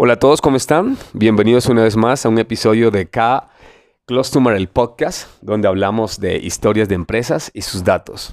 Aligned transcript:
Hola 0.00 0.12
a 0.12 0.18
todos, 0.20 0.40
¿cómo 0.40 0.56
están? 0.56 0.96
Bienvenidos 1.12 1.66
una 1.66 1.82
vez 1.82 1.96
más 1.96 2.24
a 2.24 2.28
un 2.28 2.38
episodio 2.38 2.92
de 2.92 3.10
K 3.10 3.50
Customer, 4.06 4.54
el 4.54 4.68
podcast, 4.68 5.28
donde 5.42 5.66
hablamos 5.66 6.20
de 6.20 6.36
historias 6.36 6.88
de 6.88 6.94
empresas 6.94 7.50
y 7.52 7.62
sus 7.62 7.82
datos. 7.82 8.32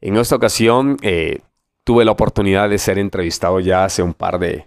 En 0.00 0.16
esta 0.16 0.36
ocasión 0.36 0.96
eh, 1.02 1.40
tuve 1.82 2.04
la 2.04 2.12
oportunidad 2.12 2.70
de 2.70 2.78
ser 2.78 3.00
entrevistado 3.00 3.58
ya 3.58 3.84
hace 3.84 4.04
un 4.04 4.14
par 4.14 4.38
de 4.38 4.66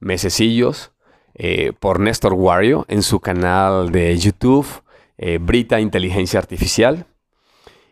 mesecillos 0.00 0.90
eh, 1.34 1.72
por 1.78 2.00
Néstor 2.00 2.32
Wario 2.32 2.84
en 2.88 3.04
su 3.04 3.20
canal 3.20 3.92
de 3.92 4.18
YouTube, 4.18 4.66
eh, 5.16 5.38
Brita 5.40 5.78
Inteligencia 5.78 6.40
Artificial. 6.40 7.06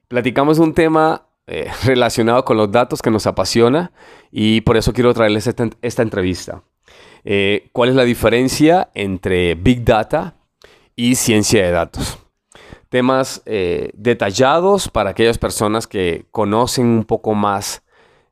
Platicamos 0.08 0.58
un 0.58 0.74
tema 0.74 1.28
relacionado 1.84 2.44
con 2.44 2.56
los 2.56 2.72
datos 2.72 3.00
que 3.00 3.12
nos 3.12 3.28
apasiona 3.28 3.92
y 4.32 4.60
por 4.62 4.76
eso 4.76 4.92
quiero 4.92 5.14
traerles 5.14 5.46
esta 5.46 6.02
entrevista. 6.02 6.64
Eh, 7.24 7.68
cuál 7.72 7.90
es 7.90 7.94
la 7.94 8.04
diferencia 8.04 8.90
entre 8.94 9.54
Big 9.54 9.84
Data 9.84 10.34
y 10.96 11.14
ciencia 11.14 11.64
de 11.64 11.70
datos. 11.70 12.18
Temas 12.88 13.42
eh, 13.46 13.90
detallados 13.94 14.88
para 14.88 15.10
aquellas 15.10 15.38
personas 15.38 15.86
que 15.86 16.26
conocen 16.30 16.86
un 16.86 17.04
poco 17.04 17.34
más 17.34 17.82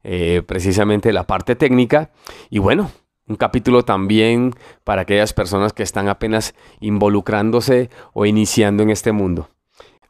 eh, 0.02 0.42
precisamente 0.46 1.12
la 1.12 1.26
parte 1.26 1.54
técnica. 1.54 2.10
Y 2.50 2.58
bueno, 2.58 2.90
un 3.28 3.36
capítulo 3.36 3.84
también 3.84 4.54
para 4.84 5.02
aquellas 5.02 5.32
personas 5.32 5.72
que 5.72 5.82
están 5.82 6.08
apenas 6.08 6.54
involucrándose 6.80 7.90
o 8.14 8.26
iniciando 8.26 8.82
en 8.82 8.90
este 8.90 9.12
mundo. 9.12 9.48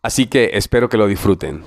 Así 0.02 0.26
que 0.26 0.50
espero 0.54 0.88
que 0.88 0.96
lo 0.96 1.06
disfruten. 1.06 1.62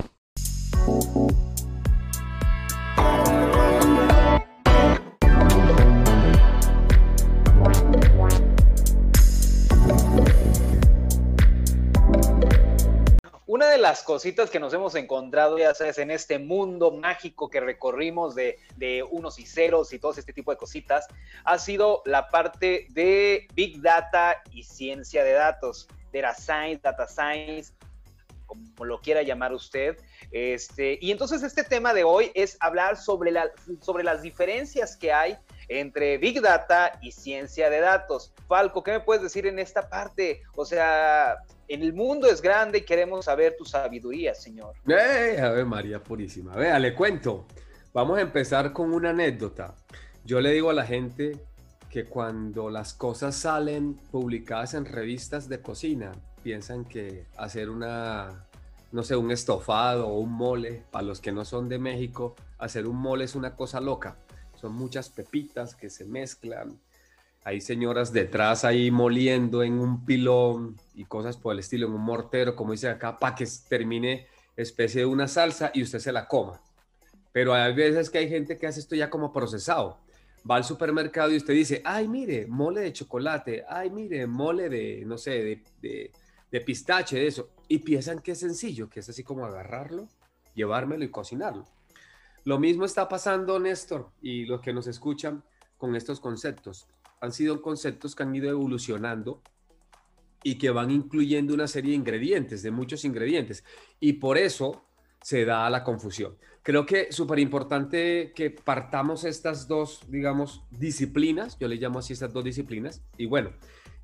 De 13.72 13.78
las 13.78 14.02
cositas 14.02 14.50
que 14.50 14.60
nos 14.60 14.74
hemos 14.74 14.94
encontrado, 14.94 15.58
ya 15.58 15.74
sabes, 15.74 15.96
en 15.96 16.10
este 16.10 16.38
mundo 16.38 16.90
mágico 16.92 17.48
que 17.48 17.58
recorrimos 17.58 18.34
de, 18.34 18.58
de 18.76 19.02
unos 19.02 19.38
y 19.38 19.46
ceros 19.46 19.92
y 19.94 19.98
todo 19.98 20.12
este 20.12 20.34
tipo 20.34 20.50
de 20.50 20.58
cositas, 20.58 21.06
ha 21.44 21.58
sido 21.58 22.02
la 22.04 22.28
parte 22.28 22.86
de 22.90 23.48
Big 23.54 23.80
Data 23.80 24.42
y 24.52 24.62
ciencia 24.64 25.24
de 25.24 25.32
datos, 25.32 25.88
Data 26.12 26.34
Science, 26.34 26.80
Data 26.82 27.08
Science, 27.08 27.72
como 28.46 28.84
lo 28.84 29.00
quiera 29.00 29.22
llamar 29.22 29.54
usted. 29.54 29.96
Este, 30.30 30.98
y 31.00 31.10
entonces 31.10 31.42
este 31.42 31.64
tema 31.64 31.94
de 31.94 32.04
hoy 32.04 32.30
es 32.34 32.58
hablar 32.60 32.98
sobre, 32.98 33.30
la, 33.30 33.50
sobre 33.80 34.04
las 34.04 34.20
diferencias 34.20 34.96
que 34.96 35.12
hay 35.12 35.38
entre 35.80 36.18
Big 36.18 36.40
Data 36.40 36.98
y 37.00 37.12
ciencia 37.12 37.70
de 37.70 37.80
datos. 37.80 38.32
Falco, 38.48 38.82
¿qué 38.82 38.92
me 38.92 39.00
puedes 39.00 39.22
decir 39.22 39.46
en 39.46 39.58
esta 39.58 39.88
parte? 39.88 40.42
O 40.56 40.64
sea, 40.64 41.38
en 41.68 41.82
el 41.82 41.92
mundo 41.92 42.28
es 42.28 42.42
grande 42.42 42.78
y 42.78 42.82
queremos 42.82 43.24
saber 43.24 43.56
tu 43.56 43.64
sabiduría, 43.64 44.34
Señor. 44.34 44.74
Eh, 44.86 45.38
a 45.40 45.48
ver, 45.50 45.64
María 45.64 46.02
Purísima. 46.02 46.54
Vea, 46.54 46.78
le 46.78 46.94
cuento. 46.94 47.46
Vamos 47.92 48.18
a 48.18 48.22
empezar 48.22 48.72
con 48.72 48.92
una 48.92 49.10
anécdota. 49.10 49.74
Yo 50.24 50.40
le 50.40 50.52
digo 50.52 50.70
a 50.70 50.74
la 50.74 50.84
gente 50.84 51.38
que 51.90 52.06
cuando 52.06 52.70
las 52.70 52.94
cosas 52.94 53.34
salen 53.34 53.94
publicadas 54.10 54.74
en 54.74 54.86
revistas 54.86 55.48
de 55.48 55.60
cocina, 55.60 56.12
piensan 56.42 56.84
que 56.84 57.26
hacer 57.36 57.68
una, 57.68 58.46
no 58.92 59.02
sé, 59.02 59.14
un 59.14 59.30
estofado 59.30 60.08
o 60.08 60.18
un 60.18 60.32
mole, 60.32 60.84
para 60.90 61.04
los 61.04 61.20
que 61.20 61.32
no 61.32 61.44
son 61.44 61.68
de 61.68 61.78
México, 61.78 62.34
hacer 62.58 62.86
un 62.86 62.96
mole 62.96 63.24
es 63.24 63.34
una 63.34 63.56
cosa 63.56 63.80
loca. 63.80 64.16
Son 64.62 64.74
muchas 64.74 65.10
pepitas 65.10 65.74
que 65.74 65.90
se 65.90 66.04
mezclan. 66.04 66.78
Hay 67.42 67.60
señoras 67.60 68.12
detrás 68.12 68.64
ahí 68.64 68.92
moliendo 68.92 69.64
en 69.64 69.80
un 69.80 70.04
pilón 70.04 70.80
y 70.94 71.04
cosas 71.04 71.36
por 71.36 71.52
el 71.52 71.58
estilo, 71.58 71.88
en 71.88 71.94
un 71.94 72.02
mortero, 72.02 72.54
como 72.54 72.70
dice 72.70 72.88
acá, 72.88 73.18
para 73.18 73.34
que 73.34 73.44
termine 73.68 74.28
especie 74.56 75.00
de 75.00 75.06
una 75.06 75.26
salsa 75.26 75.72
y 75.74 75.82
usted 75.82 75.98
se 75.98 76.12
la 76.12 76.28
coma. 76.28 76.60
Pero 77.32 77.54
hay 77.54 77.74
veces 77.74 78.08
que 78.08 78.18
hay 78.18 78.28
gente 78.28 78.56
que 78.56 78.68
hace 78.68 78.78
esto 78.78 78.94
ya 78.94 79.10
como 79.10 79.32
procesado. 79.32 79.98
Va 80.48 80.54
al 80.54 80.64
supermercado 80.64 81.32
y 81.32 81.38
usted 81.38 81.54
dice, 81.54 81.82
ay, 81.84 82.06
mire, 82.06 82.46
mole 82.46 82.82
de 82.82 82.92
chocolate, 82.92 83.64
ay, 83.68 83.90
mire, 83.90 84.28
mole 84.28 84.68
de, 84.68 85.02
no 85.04 85.18
sé, 85.18 85.30
de, 85.42 85.64
de, 85.80 86.12
de 86.52 86.60
pistache, 86.60 87.16
de 87.16 87.26
eso. 87.26 87.50
Y 87.66 87.78
piensan 87.78 88.20
que 88.20 88.30
es 88.30 88.38
sencillo, 88.38 88.88
que 88.88 89.00
es 89.00 89.08
así 89.08 89.24
como 89.24 89.44
agarrarlo, 89.44 90.06
llevármelo 90.54 91.02
y 91.02 91.10
cocinarlo. 91.10 91.66
Lo 92.44 92.58
mismo 92.58 92.84
está 92.84 93.08
pasando, 93.08 93.58
Néstor, 93.58 94.10
y 94.20 94.46
los 94.46 94.60
que 94.60 94.72
nos 94.72 94.86
escuchan 94.86 95.44
con 95.76 95.94
estos 95.94 96.20
conceptos. 96.20 96.86
Han 97.20 97.32
sido 97.32 97.62
conceptos 97.62 98.14
que 98.14 98.22
han 98.24 98.34
ido 98.34 98.50
evolucionando 98.50 99.42
y 100.42 100.58
que 100.58 100.70
van 100.70 100.90
incluyendo 100.90 101.54
una 101.54 101.68
serie 101.68 101.90
de 101.90 101.96
ingredientes, 101.96 102.62
de 102.62 102.72
muchos 102.72 103.04
ingredientes. 103.04 103.64
Y 104.00 104.14
por 104.14 104.38
eso 104.38 104.84
se 105.20 105.44
da 105.44 105.70
la 105.70 105.84
confusión. 105.84 106.36
Creo 106.64 106.84
que 106.84 107.02
es 107.02 107.16
súper 107.16 107.38
importante 107.38 108.32
que 108.34 108.50
partamos 108.50 109.24
estas 109.24 109.68
dos, 109.68 110.00
digamos, 110.08 110.64
disciplinas, 110.70 111.56
yo 111.58 111.68
le 111.68 111.76
llamo 111.76 112.00
así 112.00 112.12
estas 112.12 112.32
dos 112.32 112.42
disciplinas, 112.42 113.02
y 113.16 113.26
bueno, 113.26 113.50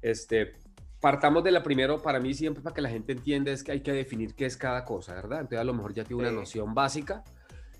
este, 0.00 0.54
partamos 1.00 1.42
de 1.42 1.50
la 1.50 1.62
primero, 1.64 2.00
para 2.00 2.20
mí 2.20 2.34
siempre 2.34 2.62
para 2.62 2.74
que 2.74 2.82
la 2.82 2.88
gente 2.88 3.12
entienda 3.12 3.50
es 3.50 3.64
que 3.64 3.72
hay 3.72 3.80
que 3.80 3.92
definir 3.92 4.34
qué 4.34 4.46
es 4.46 4.56
cada 4.56 4.84
cosa, 4.84 5.14
¿verdad? 5.14 5.40
Entonces 5.40 5.58
a 5.58 5.64
lo 5.64 5.74
mejor 5.74 5.92
ya 5.92 6.04
tiene 6.04 6.22
una 6.22 6.32
noción 6.32 6.74
básica 6.74 7.24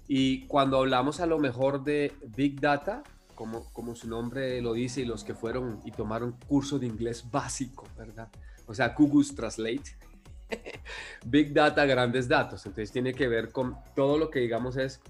y 0.08 0.46
cuando 0.46 0.78
hablamos 0.78 1.20
a 1.20 1.26
lo 1.26 1.38
mejor 1.38 1.84
de 1.84 2.14
Big 2.34 2.58
Data, 2.58 3.02
como, 3.34 3.70
como 3.72 3.94
su 3.94 4.08
nombre 4.08 4.60
lo 4.62 4.72
dice, 4.72 5.02
y 5.02 5.04
los 5.04 5.22
que 5.22 5.34
fueron 5.34 5.80
y 5.84 5.92
tomaron 5.92 6.32
curso 6.48 6.78
de 6.78 6.86
inglés 6.86 7.30
básico, 7.30 7.86
¿verdad? 7.96 8.28
O 8.66 8.74
sea, 8.74 8.94
Google 8.96 9.26
Translate. 9.36 9.96
Big 11.26 11.52
Data, 11.52 11.84
grandes 11.84 12.26
datos. 12.26 12.64
Entonces 12.64 12.90
tiene 12.90 13.12
que 13.12 13.28
ver 13.28 13.52
con 13.52 13.76
todo 13.94 14.16
lo 14.16 14.30
que 14.30 14.40
digamos 14.40 14.78
es 14.78 15.00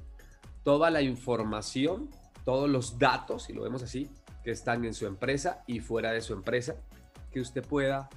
toda 0.64 0.91
la 0.91 1.00
información, 1.00 2.10
todos 2.44 2.69
los 2.69 2.98
datos, 2.98 3.44
si 3.44 3.53
lo 3.53 3.62
vemos 3.62 3.84
así, 3.84 4.10
que 4.42 4.50
están 4.50 4.84
en 4.84 4.94
su 4.94 5.06
empresa 5.06 5.62
y 5.69 5.78
fuera 5.78 6.10
de 6.10 6.20
su 6.20 6.32
empresa, 6.32 6.75
que 7.30 7.41
usted 7.41 7.65
pueda, 7.65 8.09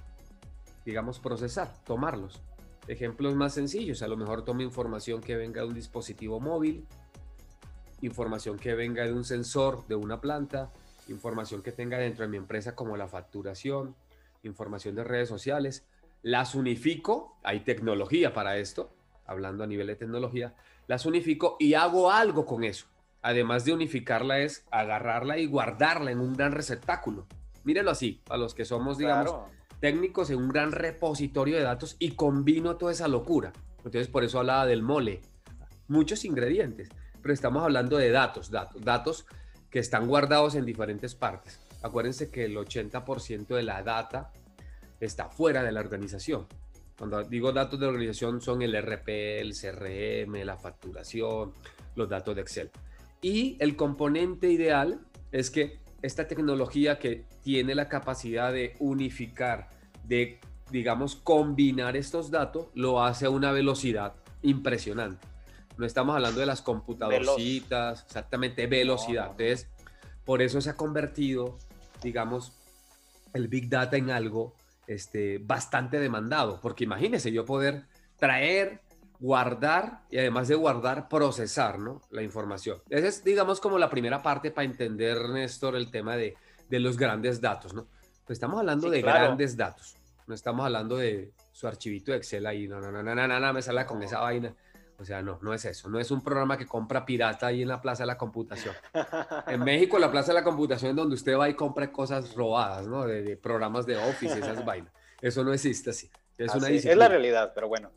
digamos, 0.83 1.19
procesar, 1.19 1.71
tomarlos. 1.85 2.41
Ejemplos 2.91 3.35
más 3.35 3.53
sencillos, 3.53 4.01
a 4.01 4.07
lo 4.09 4.17
mejor 4.17 4.43
tome 4.43 4.65
información 4.65 5.21
que 5.21 5.37
venga 5.37 5.61
de 5.61 5.67
un 5.69 5.73
dispositivo 5.73 6.41
móvil, 6.41 6.85
información 8.01 8.59
que 8.59 8.75
venga 8.75 9.05
de 9.05 9.13
un 9.13 9.23
sensor 9.23 9.87
de 9.87 9.95
una 9.95 10.19
planta, 10.19 10.73
información 11.07 11.61
que 11.61 11.71
tenga 11.71 11.97
dentro 11.97 12.25
de 12.25 12.29
mi 12.29 12.35
empresa 12.35 12.75
como 12.75 12.97
la 12.97 13.07
facturación, 13.07 13.95
información 14.43 14.95
de 14.95 15.05
redes 15.05 15.29
sociales, 15.29 15.85
las 16.21 16.53
unifico, 16.53 17.37
hay 17.43 17.61
tecnología 17.61 18.33
para 18.33 18.57
esto, 18.57 18.89
hablando 19.25 19.63
a 19.63 19.67
nivel 19.67 19.87
de 19.87 19.95
tecnología, 19.95 20.53
las 20.87 21.05
unifico 21.05 21.55
y 21.61 21.75
hago 21.75 22.11
algo 22.11 22.45
con 22.45 22.65
eso. 22.65 22.87
Además 23.21 23.63
de 23.63 23.71
unificarla 23.71 24.39
es 24.39 24.65
agarrarla 24.69 25.37
y 25.37 25.45
guardarla 25.45 26.11
en 26.11 26.19
un 26.19 26.35
gran 26.35 26.51
receptáculo. 26.51 27.25
Mírenlo 27.63 27.91
así, 27.91 28.21
a 28.27 28.35
los 28.35 28.53
que 28.53 28.65
somos, 28.65 28.97
digamos, 28.97 29.33
técnicos 29.81 30.29
en 30.29 30.37
un 30.37 30.47
gran 30.47 30.71
repositorio 30.71 31.57
de 31.57 31.63
datos 31.63 31.97
y 31.99 32.11
combino 32.11 32.77
toda 32.77 32.93
esa 32.93 33.09
locura. 33.09 33.51
Entonces, 33.77 34.07
por 34.07 34.23
eso 34.23 34.39
hablaba 34.39 34.65
del 34.65 34.83
mole. 34.83 35.21
Muchos 35.89 36.23
ingredientes, 36.23 36.87
pero 37.21 37.33
estamos 37.33 37.63
hablando 37.63 37.97
de 37.97 38.11
datos, 38.11 38.49
datos, 38.51 38.81
datos 38.81 39.25
que 39.69 39.79
están 39.79 40.07
guardados 40.07 40.55
en 40.55 40.65
diferentes 40.65 41.15
partes. 41.15 41.59
Acuérdense 41.81 42.29
que 42.29 42.45
el 42.45 42.55
80% 42.55 43.47
de 43.47 43.63
la 43.63 43.81
data 43.83 44.31
está 44.99 45.29
fuera 45.29 45.63
de 45.63 45.71
la 45.71 45.81
organización. 45.81 46.47
Cuando 46.97 47.23
digo 47.23 47.51
datos 47.51 47.79
de 47.79 47.87
organización 47.87 48.39
son 48.41 48.61
el 48.61 48.79
RP, 48.79 49.41
el 49.41 49.53
CRM, 49.55 50.45
la 50.45 50.57
facturación, 50.57 51.53
los 51.95 52.07
datos 52.07 52.35
de 52.35 52.41
Excel. 52.41 52.69
Y 53.21 53.57
el 53.59 53.75
componente 53.75 54.51
ideal 54.51 54.99
es 55.31 55.49
que 55.49 55.79
esta 56.01 56.27
tecnología 56.27 56.99
que 56.99 57.25
tiene 57.43 57.75
la 57.75 57.87
capacidad 57.87 58.51
de 58.51 58.75
unificar, 58.79 59.69
de, 60.03 60.39
digamos, 60.71 61.15
combinar 61.15 61.95
estos 61.95 62.31
datos, 62.31 62.67
lo 62.73 63.03
hace 63.03 63.25
a 63.25 63.29
una 63.29 63.51
velocidad 63.51 64.15
impresionante. 64.41 65.27
No 65.77 65.85
estamos 65.85 66.15
hablando 66.15 66.39
de 66.39 66.45
las 66.45 66.61
computadorcitas, 66.61 68.03
exactamente, 68.03 68.67
velocidad. 68.67 69.31
Entonces, 69.31 69.69
por 70.25 70.41
eso 70.41 70.61
se 70.61 70.69
ha 70.69 70.75
convertido, 70.75 71.57
digamos, 72.03 72.53
el 73.33 73.47
Big 73.47 73.69
Data 73.69 73.97
en 73.97 74.11
algo 74.11 74.53
este, 74.87 75.37
bastante 75.39 75.99
demandado, 75.99 76.59
porque 76.61 76.83
imagínese 76.83 77.31
yo 77.31 77.45
poder 77.45 77.85
traer, 78.17 78.81
guardar 79.21 80.01
y 80.09 80.17
además 80.17 80.47
de 80.47 80.55
guardar, 80.55 81.07
procesar 81.07 81.77
¿no? 81.77 82.01
la 82.09 82.23
información. 82.23 82.81
Esa 82.89 83.07
es, 83.07 83.23
digamos, 83.23 83.61
como 83.61 83.77
la 83.77 83.89
primera 83.89 84.21
parte 84.21 84.49
para 84.49 84.65
entender, 84.65 85.29
Néstor, 85.29 85.75
el 85.75 85.91
tema 85.91 86.17
de, 86.17 86.35
de 86.67 86.79
los 86.79 86.97
grandes 86.97 87.39
datos, 87.39 87.73
¿no? 87.73 87.87
Pues 88.25 88.37
estamos 88.37 88.59
hablando 88.59 88.89
de 88.89 89.01
grandes 89.01 89.55
datos, 89.55 89.95
no 90.25 90.33
estamos 90.33 90.65
hablando 90.65 90.97
de 90.97 91.31
su 91.51 91.67
archivito 91.67 92.11
de 92.11 92.17
Excel 92.17 92.47
ahí, 92.47 92.67
no, 92.67 92.81
no, 92.81 92.91
no, 92.91 93.03
no, 93.03 93.15
no, 93.15 93.39
no, 93.39 93.53
me 93.53 93.61
sale 93.61 93.85
con 93.85 94.01
esa 94.01 94.19
vaina. 94.19 94.53
O 94.97 95.05
sea, 95.05 95.23
no, 95.23 95.39
no 95.41 95.51
es 95.51 95.65
eso. 95.65 95.89
No 95.89 95.99
es 95.99 96.11
un 96.11 96.23
programa 96.23 96.59
que 96.59 96.67
compra 96.67 97.03
pirata 97.03 97.47
ahí 97.47 97.63
en 97.63 97.67
la 97.67 97.81
Plaza 97.81 98.03
de 98.03 98.07
la 98.07 98.17
Computación. 98.17 98.75
En 99.47 99.63
México, 99.63 99.97
la 99.97 100.11
Plaza 100.11 100.27
de 100.31 100.39
la 100.39 100.43
Computación 100.43 100.91
es 100.91 100.95
donde 100.95 101.15
usted 101.15 101.35
va 101.37 101.49
y 101.49 101.55
compra 101.55 101.91
cosas 101.91 102.35
robadas, 102.35 102.87
¿no? 102.87 103.07
De, 103.07 103.35
programas 103.35 103.87
de 103.87 103.97
Office, 103.97 104.37
esas 104.37 104.63
vainas. 104.63 104.93
Eso 105.19 105.43
no 105.43 105.53
existe 105.53 105.89
así. 105.89 106.09
Es, 106.37 106.53
una 106.53 106.69
es 106.69 106.85
la 106.95 107.07
realidad, 107.07 107.51
pero 107.55 107.67
bueno. 107.67 107.91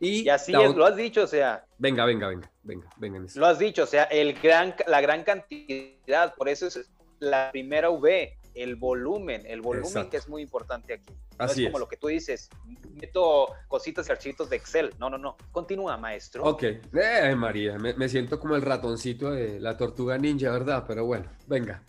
Y, 0.00 0.30
así 0.30 0.52
es, 0.54 0.74
lo 0.74 0.86
has 0.86 0.96
dicho, 0.96 1.24
o 1.24 1.26
sea. 1.26 1.66
Venga, 1.78 2.06
venga, 2.06 2.28
venga, 2.28 2.50
venga, 2.62 2.88
venga. 2.96 3.20
Lo 3.34 3.46
has 3.46 3.58
dicho, 3.58 3.82
o 3.82 3.86
sea, 3.86 4.04
el 4.04 4.32
gran, 4.40 4.74
la 4.86 5.02
gran 5.02 5.22
cantidad, 5.24 6.34
por 6.34 6.48
eso 6.48 6.66
es 6.66 6.90
la 7.18 7.50
primera 7.52 7.90
V, 7.90 8.38
el 8.54 8.76
volumen, 8.76 9.44
el 9.44 9.60
volumen 9.60 10.08
que 10.08 10.16
es 10.16 10.26
muy 10.26 10.40
importante 10.40 10.94
aquí. 10.94 11.12
Así 11.36 11.64
es 11.64 11.68
como 11.68 11.78
lo 11.78 11.86
que 11.86 11.98
tú 11.98 12.08
dices, 12.08 12.48
meto 12.94 13.48
cositas 13.68 14.08
y 14.08 14.12
archivos 14.12 14.48
de 14.48 14.56
Excel. 14.56 14.94
No, 14.98 15.10
no, 15.10 15.18
no. 15.18 15.36
Continúa, 15.52 15.98
maestro. 15.98 16.44
Ok. 16.44 16.62
Eh, 16.62 17.34
María, 17.36 17.78
me, 17.78 17.92
me, 17.92 18.08
siento 18.08 18.40
como 18.40 18.56
el 18.56 18.62
ratoncito 18.62 19.30
de 19.30 19.60
la 19.60 19.76
tortuga 19.76 20.16
ninja, 20.16 20.50
¿verdad? 20.50 20.84
Pero 20.88 21.04
bueno, 21.04 21.30
venga. 21.46 21.82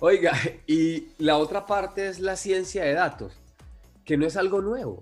Oiga, 0.00 0.32
y 0.66 1.14
la 1.16 1.38
otra 1.38 1.64
parte 1.64 2.08
es 2.08 2.20
la 2.20 2.36
ciencia 2.36 2.84
de 2.84 2.92
datos, 2.92 3.32
que 4.04 4.18
no 4.18 4.26
es 4.26 4.36
algo 4.36 4.60
nuevo 4.60 5.00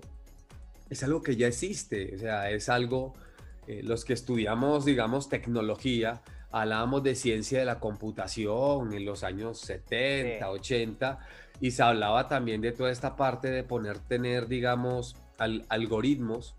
es 0.93 1.03
algo 1.03 1.21
que 1.21 1.35
ya 1.35 1.47
existe, 1.47 2.15
o 2.15 2.19
sea, 2.19 2.49
es 2.49 2.69
algo, 2.69 3.13
eh, 3.67 3.81
los 3.83 4.05
que 4.05 4.13
estudiamos, 4.13 4.85
digamos, 4.85 5.29
tecnología, 5.29 6.21
hablábamos 6.51 7.03
de 7.03 7.15
ciencia 7.15 7.59
de 7.59 7.65
la 7.65 7.79
computación 7.79 8.93
en 8.93 9.05
los 9.05 9.23
años 9.23 9.59
70, 9.59 10.49
80, 10.49 11.19
y 11.59 11.71
se 11.71 11.83
hablaba 11.83 12.27
también 12.27 12.61
de 12.61 12.71
toda 12.71 12.91
esta 12.91 13.15
parte 13.15 13.49
de 13.49 13.63
poner, 13.63 13.99
tener, 13.99 14.47
digamos, 14.47 15.15
algoritmos 15.69 16.55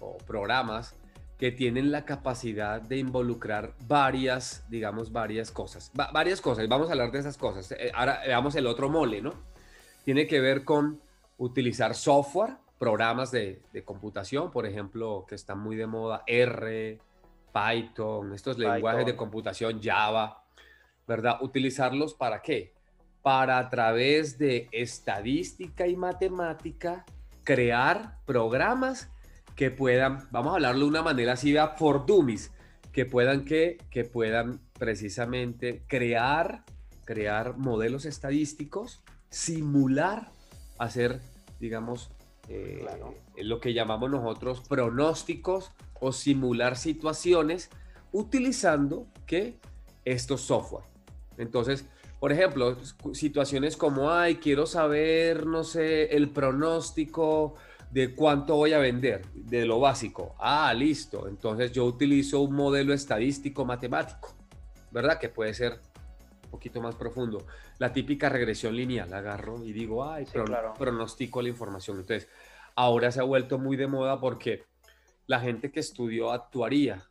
o 0.00 0.16
programas 0.18 0.94
que 1.38 1.50
tienen 1.50 1.90
la 1.90 2.04
capacidad 2.04 2.80
de 2.80 2.98
involucrar 2.98 3.74
varias, 3.88 4.64
digamos, 4.68 5.10
varias 5.10 5.50
cosas. 5.50 5.90
varias 6.12 6.40
cosas, 6.40 6.68
vamos 6.68 6.88
a 6.88 6.92
hablar 6.92 7.10
de 7.10 7.18
esas 7.18 7.36
cosas. 7.36 7.72
Eh, 7.72 7.90
ahora 7.94 8.20
veamos 8.24 8.54
el 8.54 8.66
otro 8.66 8.88
mole, 8.88 9.20
¿no? 9.20 9.34
Tiene 10.04 10.28
que 10.28 10.40
ver 10.40 10.64
con 10.64 11.00
utilizar 11.38 11.96
software 11.96 12.54
programas 12.82 13.30
de, 13.30 13.62
computación, 13.84 14.50
por 14.50 14.66
ejemplo, 14.66 15.24
que 15.28 15.36
están 15.36 15.60
muy 15.60 15.76
de 15.76 15.86
moda, 15.86 16.24
R, 16.26 16.98
Python, 17.54 18.34
estos 18.34 18.58
lenguajes 18.58 19.06
de 19.06 19.14
computación, 19.14 19.80
Java, 19.80 20.42
¿verdad? 21.06 21.40
Utilizarlos 21.42 22.12
para 22.14 22.42
qué? 22.42 22.74
Para 23.22 23.58
a 23.58 23.70
través 23.70 24.36
de 24.36 24.68
estadística 24.72 25.86
y 25.86 25.94
matemática 25.94 27.04
crear 27.44 28.18
programas 28.26 29.12
que 29.54 29.70
puedan, 29.70 30.26
vamos 30.32 30.50
a 30.50 30.54
hablarlo 30.56 30.80
de 30.80 30.90
una 30.90 31.02
manera 31.02 31.34
así, 31.34 31.54
for 31.76 32.04
dummies, 32.04 32.50
que 32.90 33.06
puedan 33.06 33.44
que, 33.44 33.78
que 33.90 34.04
puedan 34.04 34.58
precisamente 34.76 35.84
crear, 35.86 36.64
crear 37.04 37.56
modelos 37.56 38.06
estadísticos, 38.06 39.04
simular, 39.30 40.32
hacer, 40.80 41.20
digamos, 41.60 42.10
eh, 42.52 43.44
lo 43.44 43.60
que 43.60 43.72
llamamos 43.72 44.10
nosotros 44.10 44.60
pronósticos 44.68 45.72
o 46.00 46.12
simular 46.12 46.76
situaciones 46.76 47.70
utilizando 48.12 49.06
que 49.26 49.58
estos 50.04 50.42
software. 50.42 50.84
Entonces, 51.38 51.86
por 52.20 52.30
ejemplo, 52.30 52.76
situaciones 53.14 53.76
como, 53.76 54.10
ay, 54.10 54.36
quiero 54.36 54.66
saber, 54.66 55.46
no 55.46 55.64
sé, 55.64 56.14
el 56.14 56.30
pronóstico 56.30 57.54
de 57.90 58.14
cuánto 58.14 58.56
voy 58.56 58.72
a 58.72 58.78
vender, 58.78 59.22
de 59.34 59.66
lo 59.66 59.80
básico. 59.80 60.34
Ah, 60.38 60.72
listo. 60.74 61.28
Entonces 61.28 61.72
yo 61.72 61.84
utilizo 61.84 62.40
un 62.40 62.54
modelo 62.54 62.92
estadístico 62.94 63.64
matemático, 63.64 64.34
¿verdad? 64.90 65.18
Que 65.18 65.28
puede 65.28 65.54
ser 65.54 65.80
poquito 66.52 66.82
más 66.82 66.94
profundo 66.94 67.46
la 67.78 67.92
típica 67.92 68.28
regresión 68.28 68.76
lineal, 68.76 69.12
agarro 69.12 69.64
y 69.64 69.72
digo, 69.72 70.04
ay, 70.04 70.26
pronostico 70.78 71.42
la 71.42 71.48
información. 71.48 71.98
Entonces, 71.98 72.28
ahora 72.76 73.10
se 73.10 73.20
ha 73.20 73.24
vuelto 73.24 73.58
muy 73.58 73.76
de 73.76 73.86
moda 73.86 74.20
porque 74.20 74.64
la 75.26 75.40
gente 75.40 75.72
que 75.72 75.80
estudió 75.80 76.30
actuaría, 76.30 77.02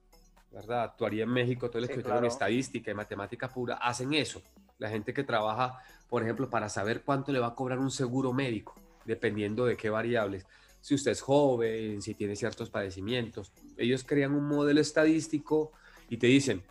¿verdad? 0.51 0.83
Actuaría 0.83 1.23
en 1.23 1.31
México, 1.31 1.69
todo 1.69 1.81
el 1.81 1.89
que 1.89 2.07
en 2.07 2.25
estadística 2.25 2.91
y 2.91 2.93
matemática 2.93 3.49
pura, 3.49 3.75
hacen 3.75 4.13
eso. 4.13 4.41
La 4.77 4.89
gente 4.89 5.13
que 5.13 5.23
trabaja, 5.23 5.79
por 6.07 6.21
ejemplo, 6.21 6.49
para 6.49 6.69
saber 6.69 7.01
cuánto 7.01 7.31
le 7.31 7.39
va 7.39 7.47
a 7.47 7.55
cobrar 7.55 7.79
un 7.79 7.91
seguro 7.91 8.33
médico, 8.33 8.75
dependiendo 9.05 9.65
de 9.65 9.75
qué 9.75 9.89
variables. 9.89 10.45
Si 10.81 10.93
usted 10.93 11.11
es 11.11 11.21
joven, 11.21 12.01
si 12.01 12.13
tiene 12.13 12.35
ciertos 12.35 12.69
padecimientos, 12.69 13.51
ellos 13.77 14.03
crean 14.03 14.33
un 14.33 14.47
modelo 14.47 14.81
estadístico 14.81 15.71
y 16.09 16.17
te 16.17 16.27
dicen, 16.27 16.63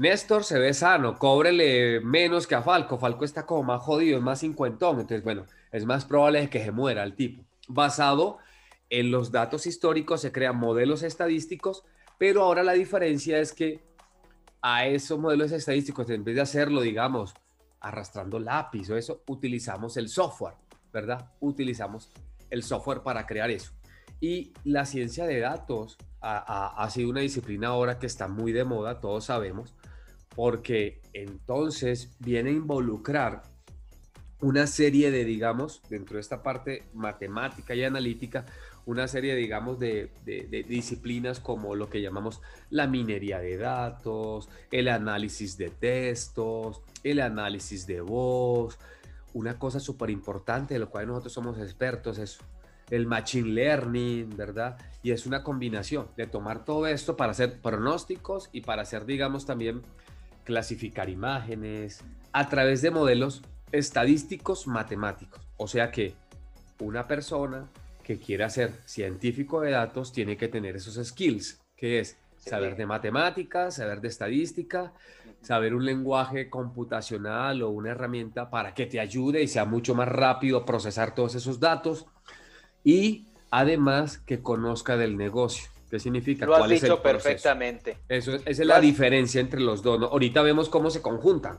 Néstor 0.00 0.44
se 0.44 0.58
ve 0.58 0.72
sano, 0.72 1.18
cóbrele 1.18 2.00
menos 2.00 2.46
que 2.46 2.54
a 2.54 2.62
Falco. 2.62 2.96
Falco 2.96 3.26
está 3.26 3.44
como 3.44 3.64
más 3.64 3.82
jodido, 3.82 4.16
es 4.16 4.24
más 4.24 4.40
cincuentón. 4.40 4.98
Entonces, 4.98 5.22
bueno, 5.22 5.44
es 5.72 5.84
más 5.84 6.06
probable 6.06 6.48
que 6.48 6.64
se 6.64 6.72
muera 6.72 7.02
el 7.02 7.14
tipo. 7.14 7.44
Basado 7.68 8.38
en 8.88 9.10
los 9.10 9.30
datos 9.30 9.66
históricos 9.66 10.22
se 10.22 10.32
crean 10.32 10.56
modelos 10.56 11.02
estadísticos, 11.02 11.84
pero 12.16 12.44
ahora 12.44 12.62
la 12.62 12.72
diferencia 12.72 13.40
es 13.40 13.52
que 13.52 13.82
a 14.62 14.86
esos 14.86 15.18
modelos 15.18 15.52
estadísticos, 15.52 16.08
en 16.08 16.24
vez 16.24 16.36
de 16.36 16.40
hacerlo, 16.40 16.80
digamos, 16.80 17.34
arrastrando 17.80 18.38
lápiz 18.38 18.88
o 18.88 18.96
eso, 18.96 19.22
utilizamos 19.26 19.98
el 19.98 20.08
software, 20.08 20.54
¿verdad? 20.94 21.30
Utilizamos 21.40 22.10
el 22.48 22.62
software 22.62 23.02
para 23.02 23.26
crear 23.26 23.50
eso. 23.50 23.72
Y 24.18 24.54
la 24.64 24.86
ciencia 24.86 25.26
de 25.26 25.40
datos 25.40 25.98
ha, 26.22 26.82
ha 26.82 26.88
sido 26.88 27.10
una 27.10 27.20
disciplina 27.20 27.68
ahora 27.68 27.98
que 27.98 28.06
está 28.06 28.28
muy 28.28 28.52
de 28.52 28.64
moda, 28.64 28.98
todos 28.98 29.26
sabemos, 29.26 29.74
porque 30.34 31.00
entonces 31.12 32.16
viene 32.18 32.50
a 32.50 32.54
involucrar 32.54 33.42
una 34.40 34.66
serie 34.66 35.10
de, 35.10 35.24
digamos, 35.24 35.82
dentro 35.88 36.14
de 36.14 36.22
esta 36.22 36.42
parte 36.42 36.84
matemática 36.94 37.74
y 37.74 37.84
analítica, 37.84 38.46
una 38.86 39.06
serie, 39.06 39.36
digamos, 39.36 39.78
de, 39.78 40.10
disciplinas 40.66 41.40
como 41.40 41.74
lo 41.74 41.90
que 41.90 42.00
llamamos 42.00 42.40
la 42.70 42.86
minería 42.86 43.38
de 43.38 43.58
datos, 43.58 44.48
el 44.70 44.88
análisis 44.88 45.58
de 45.58 45.68
textos, 45.68 46.82
el 47.04 47.20
análisis 47.20 47.86
de 47.86 48.00
voz. 48.00 48.78
Una 49.32 49.58
cosa 49.58 49.78
súper 49.78 50.10
importante 50.10 50.74
de 50.74 50.80
lo 50.80 50.90
cual 50.90 51.06
nosotros 51.06 51.32
somos 51.32 51.58
expertos 51.58 52.18
es 52.18 52.38
el 52.88 53.06
machine 53.06 53.50
learning, 53.50 54.36
¿verdad? 54.36 54.76
Y 55.02 55.12
es 55.12 55.26
una 55.26 55.44
combinación 55.44 56.08
de 56.16 56.26
tomar 56.26 56.64
todo 56.64 56.86
esto 56.86 57.16
para 57.16 57.32
hacer 57.32 57.60
pronósticos 57.60 58.48
y 58.52 58.62
para 58.62 58.82
hacer, 58.82 59.06
digamos, 59.06 59.46
también 59.46 59.82
clasificar 60.44 61.08
imágenes 61.08 62.04
a 62.32 62.48
través 62.48 62.82
de 62.82 62.90
modelos 62.90 63.42
estadísticos 63.72 64.66
matemáticos. 64.66 65.40
O 65.56 65.66
sea 65.66 65.90
que 65.90 66.14
una 66.80 67.06
persona 67.06 67.68
que 68.02 68.18
quiera 68.18 68.50
ser 68.50 68.72
científico 68.86 69.60
de 69.60 69.72
datos 69.72 70.12
tiene 70.12 70.36
que 70.36 70.48
tener 70.48 70.76
esos 70.76 71.06
skills, 71.06 71.60
que 71.76 72.00
es 72.00 72.16
saber 72.38 72.76
de 72.76 72.86
matemáticas, 72.86 73.76
saber 73.76 74.00
de 74.00 74.08
estadística, 74.08 74.92
saber 75.42 75.74
un 75.74 75.84
lenguaje 75.84 76.50
computacional 76.50 77.62
o 77.62 77.70
una 77.70 77.90
herramienta 77.90 78.50
para 78.50 78.74
que 78.74 78.86
te 78.86 79.00
ayude 79.00 79.42
y 79.42 79.48
sea 79.48 79.64
mucho 79.64 79.94
más 79.94 80.08
rápido 80.08 80.64
procesar 80.64 81.14
todos 81.14 81.34
esos 81.34 81.60
datos 81.60 82.06
y 82.82 83.28
además 83.50 84.18
que 84.18 84.42
conozca 84.42 84.96
del 84.96 85.16
negocio. 85.16 85.68
¿Qué 85.90 85.98
significa? 85.98 86.46
Lo 86.46 86.54
has 86.54 86.70
dicho 86.70 87.02
perfectamente. 87.02 87.98
Eso 88.08 88.34
es, 88.34 88.42
esa 88.46 88.62
es 88.62 88.68
la 88.68 88.80
diferencia 88.80 89.40
entre 89.40 89.60
los 89.60 89.82
dos. 89.82 90.00
Ahorita 90.02 90.40
vemos 90.42 90.68
cómo 90.68 90.88
se 90.88 91.02
conjuntan. 91.02 91.58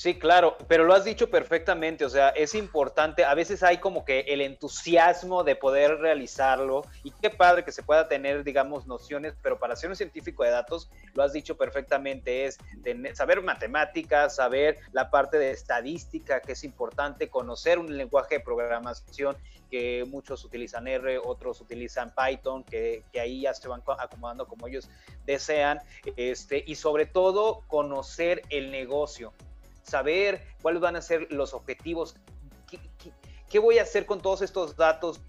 Sí, 0.00 0.18
claro, 0.18 0.56
pero 0.66 0.84
lo 0.84 0.94
has 0.94 1.04
dicho 1.04 1.28
perfectamente, 1.28 2.06
o 2.06 2.08
sea, 2.08 2.30
es 2.30 2.54
importante, 2.54 3.22
a 3.22 3.34
veces 3.34 3.62
hay 3.62 3.76
como 3.76 4.02
que 4.02 4.20
el 4.20 4.40
entusiasmo 4.40 5.44
de 5.44 5.56
poder 5.56 5.98
realizarlo 5.98 6.86
y 7.04 7.10
qué 7.10 7.28
padre 7.28 7.66
que 7.66 7.70
se 7.70 7.82
pueda 7.82 8.08
tener, 8.08 8.42
digamos, 8.42 8.86
nociones, 8.86 9.34
pero 9.42 9.58
para 9.58 9.76
ser 9.76 9.90
un 9.90 9.96
científico 9.96 10.42
de 10.42 10.52
datos, 10.52 10.88
lo 11.12 11.22
has 11.22 11.34
dicho 11.34 11.58
perfectamente, 11.58 12.46
es 12.46 12.56
saber 13.12 13.42
matemáticas, 13.42 14.36
saber 14.36 14.78
la 14.92 15.10
parte 15.10 15.36
de 15.36 15.50
estadística, 15.50 16.40
que 16.40 16.52
es 16.52 16.64
importante, 16.64 17.28
conocer 17.28 17.78
un 17.78 17.94
lenguaje 17.94 18.36
de 18.36 18.40
programación 18.40 19.36
que 19.70 20.06
muchos 20.08 20.42
utilizan 20.46 20.88
R, 20.88 21.18
otros 21.18 21.60
utilizan 21.60 22.14
Python, 22.14 22.64
que, 22.64 23.04
que 23.12 23.20
ahí 23.20 23.42
ya 23.42 23.52
se 23.52 23.68
van 23.68 23.82
acomodando 23.98 24.48
como 24.48 24.66
ellos 24.66 24.88
desean, 25.26 25.78
este, 26.16 26.64
y 26.66 26.76
sobre 26.76 27.04
todo 27.04 27.64
conocer 27.68 28.40
el 28.48 28.70
negocio 28.70 29.34
saber 29.90 30.42
cuáles 30.62 30.80
van 30.80 30.96
a 30.96 31.02
ser 31.02 31.26
los 31.30 31.52
objetivos, 31.52 32.16
qué, 33.48 33.58
voy 33.58 33.78
a 33.78 33.82
hacer 33.82 34.06
con 34.06 34.22
todos 34.22 34.42
estos 34.42 34.76
datos, 34.76 35.20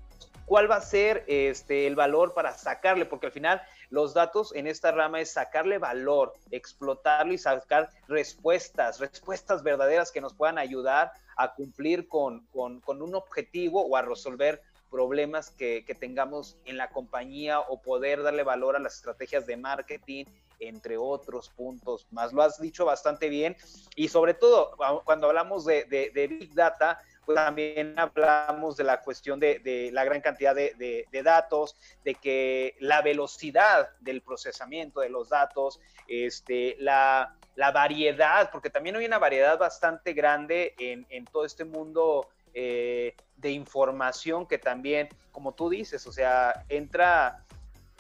cuál 0.46 0.70
va 0.70 0.76
a 0.76 0.82
ser 0.82 1.24
este, 1.28 1.88
el 1.88 1.96
valor 1.96 2.34
para 2.34 2.54
sacarle, 2.54 3.06
porque 3.06 3.28
al 3.28 3.32
final 3.32 3.62
los 3.90 4.14
datos 4.14 4.54
en 4.56 4.68
esta 4.68 4.92
rama 4.92 5.20
es 5.20 5.32
sacarle 5.32 5.78
valor, 5.78 6.34
explotarlo 6.52 7.34
y 7.34 7.38
sacar 7.38 7.90
respuestas, 8.08 9.00
respuestas 9.00 9.64
verdaderas 9.64 10.12
que 10.12 10.22
nos 10.22 10.34
puedan 10.34 10.58
ayudar 10.58 11.12
a 11.36 11.54
cumplir 11.54 12.08
con, 12.08 12.46
con, 12.48 13.02
un 13.02 13.16
objetivo 13.16 13.86
o 13.86 13.98
a 13.98 14.02
resolver 14.02 14.62
problemas 14.90 15.50
que, 15.50 15.84
que, 15.86 15.96
tengamos 15.96 16.58
en 16.66 16.78
la 16.78 16.90
compañía 16.90 17.62
o 17.62 17.82
poder 17.82 18.22
darle 18.22 18.44
valor 18.44 18.76
a 18.76 18.80
las 18.80 18.96
estrategias 18.96 19.48
de 19.48 19.58
marketing, 19.58 20.26
entre 20.62 20.98
otros 20.98 21.50
puntos 21.50 22.08
más. 22.12 22.32
Lo 22.32 22.42
has 22.42 22.62
dicho 22.62 22.86
bastante 22.86 23.28
bien 23.28 23.58
y 23.96 24.08
sobre 24.08 24.34
todo 24.34 24.78
cuando 25.04 25.28
hablamos 25.28 25.66
de, 25.66 26.12
Big 26.14 26.54
Data, 26.54 27.02
pues 27.26 27.36
también 27.36 27.98
hablamos 28.00 28.78
de 28.78 28.84
la 28.84 29.02
cuestión 29.02 29.40
de, 29.40 29.90
la 29.92 30.06
gran 30.06 30.22
cantidad 30.22 30.56
de, 30.56 31.22
datos, 31.24 31.76
de 32.06 32.16
que 32.16 32.76
la 32.80 33.02
velocidad 33.02 33.90
del 34.00 34.22
procesamiento 34.22 35.02
de 35.02 35.10
los 35.10 35.30
datos, 35.30 35.82
este, 36.08 36.78
la, 36.80 37.36
variedad, 37.74 38.50
porque 38.52 38.70
también 38.70 38.96
hay 38.96 39.06
una 39.06 39.20
variedad 39.20 39.60
bastante 39.60 40.14
grande 40.14 40.74
en, 40.80 41.06
en 41.10 41.26
todo 41.26 41.46
este 41.46 41.66
mundo 41.66 42.28
eh, 42.54 43.16
de 43.38 43.50
información 43.52 44.46
que 44.46 44.60
también, 44.60 45.10
como 45.32 45.54
tú 45.54 45.70
dices, 45.70 46.06
o 46.06 46.12
sea, 46.12 46.64
entra 46.70 47.44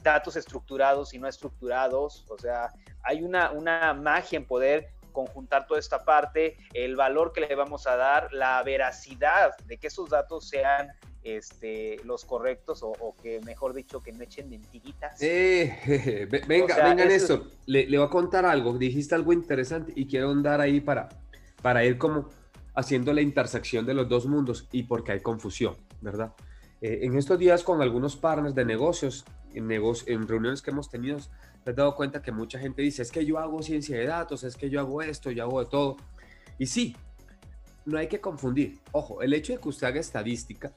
datos 0.04 0.36
estructurados 0.36 1.14
y 1.14 1.20
no 1.20 1.28
estructurados, 1.28 2.26
o 2.30 2.38
sea, 2.38 2.72
hay 3.04 3.24
una, 3.24 3.52
una 3.52 3.94
magia 3.94 4.38
en 4.38 4.46
poder 4.46 4.90
conjuntar 5.12 5.68
toda 5.68 5.80
esta 5.80 6.04
parte, 6.04 6.58
el 6.74 6.96
valor 6.96 7.34
que 7.34 7.42
le 7.42 7.54
vamos 7.56 7.86
a 7.88 7.96
dar, 7.96 8.32
la 8.32 8.62
veracidad 8.64 9.58
de 9.66 9.78
que 9.78 9.88
esos 9.88 10.10
datos 10.10 10.48
sean 10.48 10.90
este, 11.24 11.98
los 12.04 12.26
correctos 12.26 12.82
o, 12.84 13.16
que, 13.22 13.42
mejor 13.42 13.74
dicho, 13.74 14.02
que 14.02 14.12
no 14.12 14.24
echen 14.24 14.50
mentiritas. 14.50 15.20
Eh, 15.22 16.28
venga, 16.48 16.76
venga, 16.76 17.06
Néstor, 17.06 17.44
le, 17.66 17.86
le, 17.86 17.98
voy 17.98 18.08
a 18.08 18.10
contar 18.10 18.46
algo. 18.46 18.78
Dijiste 18.78 19.16
algo 19.16 19.34
interesante 19.34 19.94
y 19.96 20.08
quiero 20.08 20.32
andar 20.32 20.62
ahí 20.62 20.80
para, 20.80 21.10
para 21.62 21.84
ir 21.84 21.98
como 21.98 22.30
haciendo 22.74 23.14
la 23.14 23.22
intersección 23.22 23.86
de 23.86 23.94
los 23.94 24.08
dos 24.08 24.26
mundos 24.26 24.68
y 24.72 24.84
porque 24.84 25.12
hay 25.12 25.20
confusión, 25.20 25.76
¿verdad? 26.02 26.34
Eh, 26.82 27.02
en 27.04 27.18
estos 27.18 27.38
días 27.38 27.64
con 27.64 27.82
algunos 27.82 28.16
partners 28.16 28.56
de 28.56 28.66
negocios, 28.66 29.26
en, 29.54 29.72
en 29.72 30.28
reuniones 30.28 30.62
que 30.62 30.72
hemos 30.72 30.90
tenido, 30.90 31.20
he 31.66 31.74
dado 31.74 31.96
cuenta 31.96 32.22
que 32.22 32.32
mucha 32.32 32.60
gente 32.60 32.82
dice, 32.82 33.02
es 33.02 33.12
que 33.12 33.26
yo 33.26 33.38
hago 33.38 33.62
ciencia 33.62 33.98
de 33.98 34.06
datos, 34.06 34.44
es 34.44 34.56
que 34.56 34.70
yo 34.70 34.80
hago 34.80 35.02
esto, 35.02 35.32
yo 35.32 35.44
hago 35.44 35.64
de 35.64 35.70
todo. 35.70 35.98
Y 36.58 36.68
sí, 36.68 36.96
no 37.86 37.98
hay 37.98 38.08
que 38.08 38.20
confundir. 38.20 38.80
Ojo, 38.92 39.22
el 39.22 39.34
hecho 39.34 39.54
de 39.54 39.60
que 39.60 39.70
usted 39.70 39.88
haga 39.88 40.00
estadística, 40.00 40.74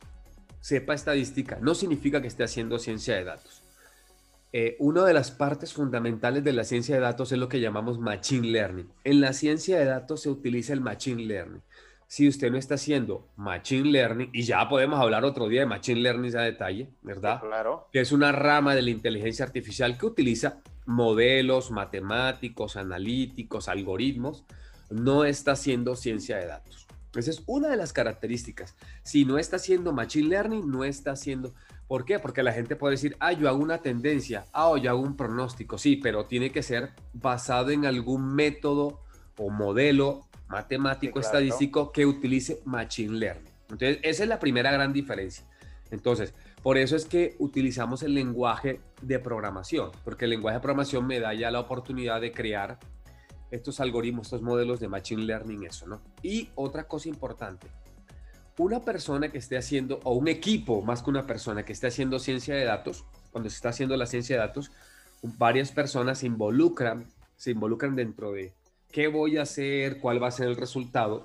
sepa 0.60 0.94
estadística, 0.94 1.58
no 1.60 1.74
significa 1.74 2.20
que 2.20 2.28
esté 2.28 2.44
haciendo 2.44 2.78
ciencia 2.78 3.16
de 3.16 3.24
datos. 3.24 3.62
Eh, 4.52 4.76
una 4.78 5.04
de 5.04 5.12
las 5.12 5.32
partes 5.32 5.72
fundamentales 5.72 6.44
de 6.44 6.52
la 6.52 6.62
ciencia 6.62 6.94
de 6.94 7.00
datos 7.00 7.32
es 7.32 7.38
lo 7.38 7.48
que 7.48 7.60
llamamos 7.60 7.98
machine 7.98 8.48
learning. 8.48 8.88
En 9.02 9.20
la 9.20 9.32
ciencia 9.32 9.78
de 9.78 9.84
datos 9.84 10.22
se 10.22 10.30
utiliza 10.30 10.72
el 10.72 10.80
machine 10.80 11.24
learning 11.24 11.62
si 12.06 12.28
usted 12.28 12.50
no 12.50 12.58
está 12.58 12.74
haciendo 12.74 13.28
Machine 13.36 13.90
Learning, 13.90 14.30
y 14.32 14.42
ya 14.42 14.68
podemos 14.68 15.00
hablar 15.00 15.24
otro 15.24 15.48
día 15.48 15.60
de 15.60 15.66
Machine 15.66 16.00
Learning 16.00 16.36
a 16.36 16.42
detalle, 16.42 16.88
¿verdad? 17.02 17.40
claro. 17.40 17.88
Que 17.92 18.00
es 18.00 18.12
una 18.12 18.32
rama 18.32 18.74
de 18.74 18.82
la 18.82 18.90
inteligencia 18.90 19.44
artificial 19.44 19.98
que 19.98 20.06
utiliza 20.06 20.60
modelos 20.86 21.70
matemáticos, 21.70 22.76
analíticos, 22.76 23.68
algoritmos, 23.68 24.44
no 24.90 25.24
está 25.24 25.52
haciendo 25.52 25.96
ciencia 25.96 26.36
de 26.36 26.46
datos. 26.46 26.86
Esa 27.14 27.30
es 27.30 27.42
una 27.46 27.68
de 27.68 27.76
las 27.76 27.92
características. 27.92 28.76
Si 29.02 29.24
no 29.24 29.38
está 29.38 29.56
haciendo 29.56 29.92
Machine 29.92 30.28
Learning, 30.28 30.70
no 30.70 30.84
está 30.84 31.12
haciendo... 31.12 31.54
¿Por 31.86 32.04
qué? 32.04 32.18
Porque 32.18 32.42
la 32.42 32.52
gente 32.52 32.76
puede 32.76 32.92
decir, 32.92 33.16
ah, 33.20 33.32
yo 33.32 33.48
hago 33.48 33.58
una 33.58 33.78
tendencia, 33.78 34.46
ah, 34.52 34.68
o 34.68 34.78
yo 34.78 34.90
hago 34.90 35.00
un 35.00 35.16
pronóstico, 35.16 35.78
sí, 35.78 35.96
pero 35.96 36.26
tiene 36.26 36.50
que 36.50 36.62
ser 36.62 36.90
basado 37.12 37.70
en 37.70 37.84
algún 37.86 38.34
método 38.34 39.00
o 39.36 39.50
modelo 39.50 40.26
matemático, 40.48 41.20
estadístico 41.20 41.92
que 41.92 42.06
utilice 42.06 42.60
Machine 42.64 43.18
Learning. 43.18 43.52
Entonces, 43.70 43.98
esa 44.02 44.22
es 44.22 44.28
la 44.28 44.38
primera 44.38 44.70
gran 44.70 44.92
diferencia. 44.92 45.44
Entonces, 45.90 46.34
por 46.62 46.78
eso 46.78 46.96
es 46.96 47.04
que 47.04 47.36
utilizamos 47.38 48.02
el 48.02 48.14
lenguaje 48.14 48.80
de 49.02 49.18
programación, 49.18 49.90
porque 50.04 50.24
el 50.24 50.30
lenguaje 50.30 50.56
de 50.56 50.62
programación 50.62 51.06
me 51.06 51.20
da 51.20 51.34
ya 51.34 51.50
la 51.50 51.60
oportunidad 51.60 52.20
de 52.20 52.32
crear 52.32 52.78
estos 53.50 53.80
algoritmos, 53.80 54.26
estos 54.26 54.42
modelos 54.42 54.80
de 54.80 54.88
Machine 54.88 55.22
Learning, 55.22 55.64
eso, 55.64 55.86
¿no? 55.86 56.00
Y 56.22 56.50
otra 56.54 56.84
cosa 56.88 57.08
importante, 57.08 57.68
una 58.58 58.80
persona 58.84 59.30
que 59.30 59.38
esté 59.38 59.56
haciendo, 59.56 60.00
o 60.04 60.14
un 60.14 60.28
equipo 60.28 60.82
más 60.82 61.02
que 61.02 61.10
una 61.10 61.26
persona 61.26 61.64
que 61.64 61.72
esté 61.72 61.88
haciendo 61.88 62.18
ciencia 62.18 62.54
de 62.54 62.64
datos, 62.64 63.04
cuando 63.30 63.50
se 63.50 63.56
está 63.56 63.70
haciendo 63.70 63.96
la 63.96 64.06
ciencia 64.06 64.36
de 64.36 64.40
datos, 64.40 64.70
varias 65.22 65.72
personas 65.72 66.18
se 66.18 66.26
involucran, 66.26 67.06
se 67.36 67.50
involucran 67.50 67.96
dentro 67.96 68.32
de 68.32 68.54
qué 68.94 69.08
voy 69.08 69.38
a 69.38 69.42
hacer, 69.42 69.98
cuál 69.98 70.22
va 70.22 70.28
a 70.28 70.30
ser 70.30 70.46
el 70.46 70.54
resultado, 70.54 71.24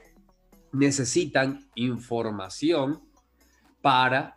necesitan 0.71 1.69
información 1.75 2.99
para, 3.79 4.33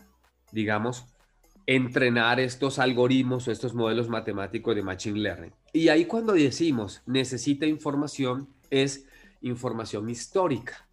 digamos, 0.53 1.07
entrenar 1.65 2.41
estos 2.41 2.79
algoritmos 2.79 3.49
o 3.49 3.51
estos 3.51 3.73
modelos 3.73 4.11
matemáticos 4.11 4.77
de 4.77 4.83
Machine 4.83 5.19
Learning. 5.19 5.53
Y 5.73 5.89
ahí 5.89 6.05
cuando 6.05 6.35
decimos 6.35 7.01
necesita 7.07 7.65
información, 7.65 8.51
es 8.69 9.07
información 9.41 10.11
histórica. 10.11 10.87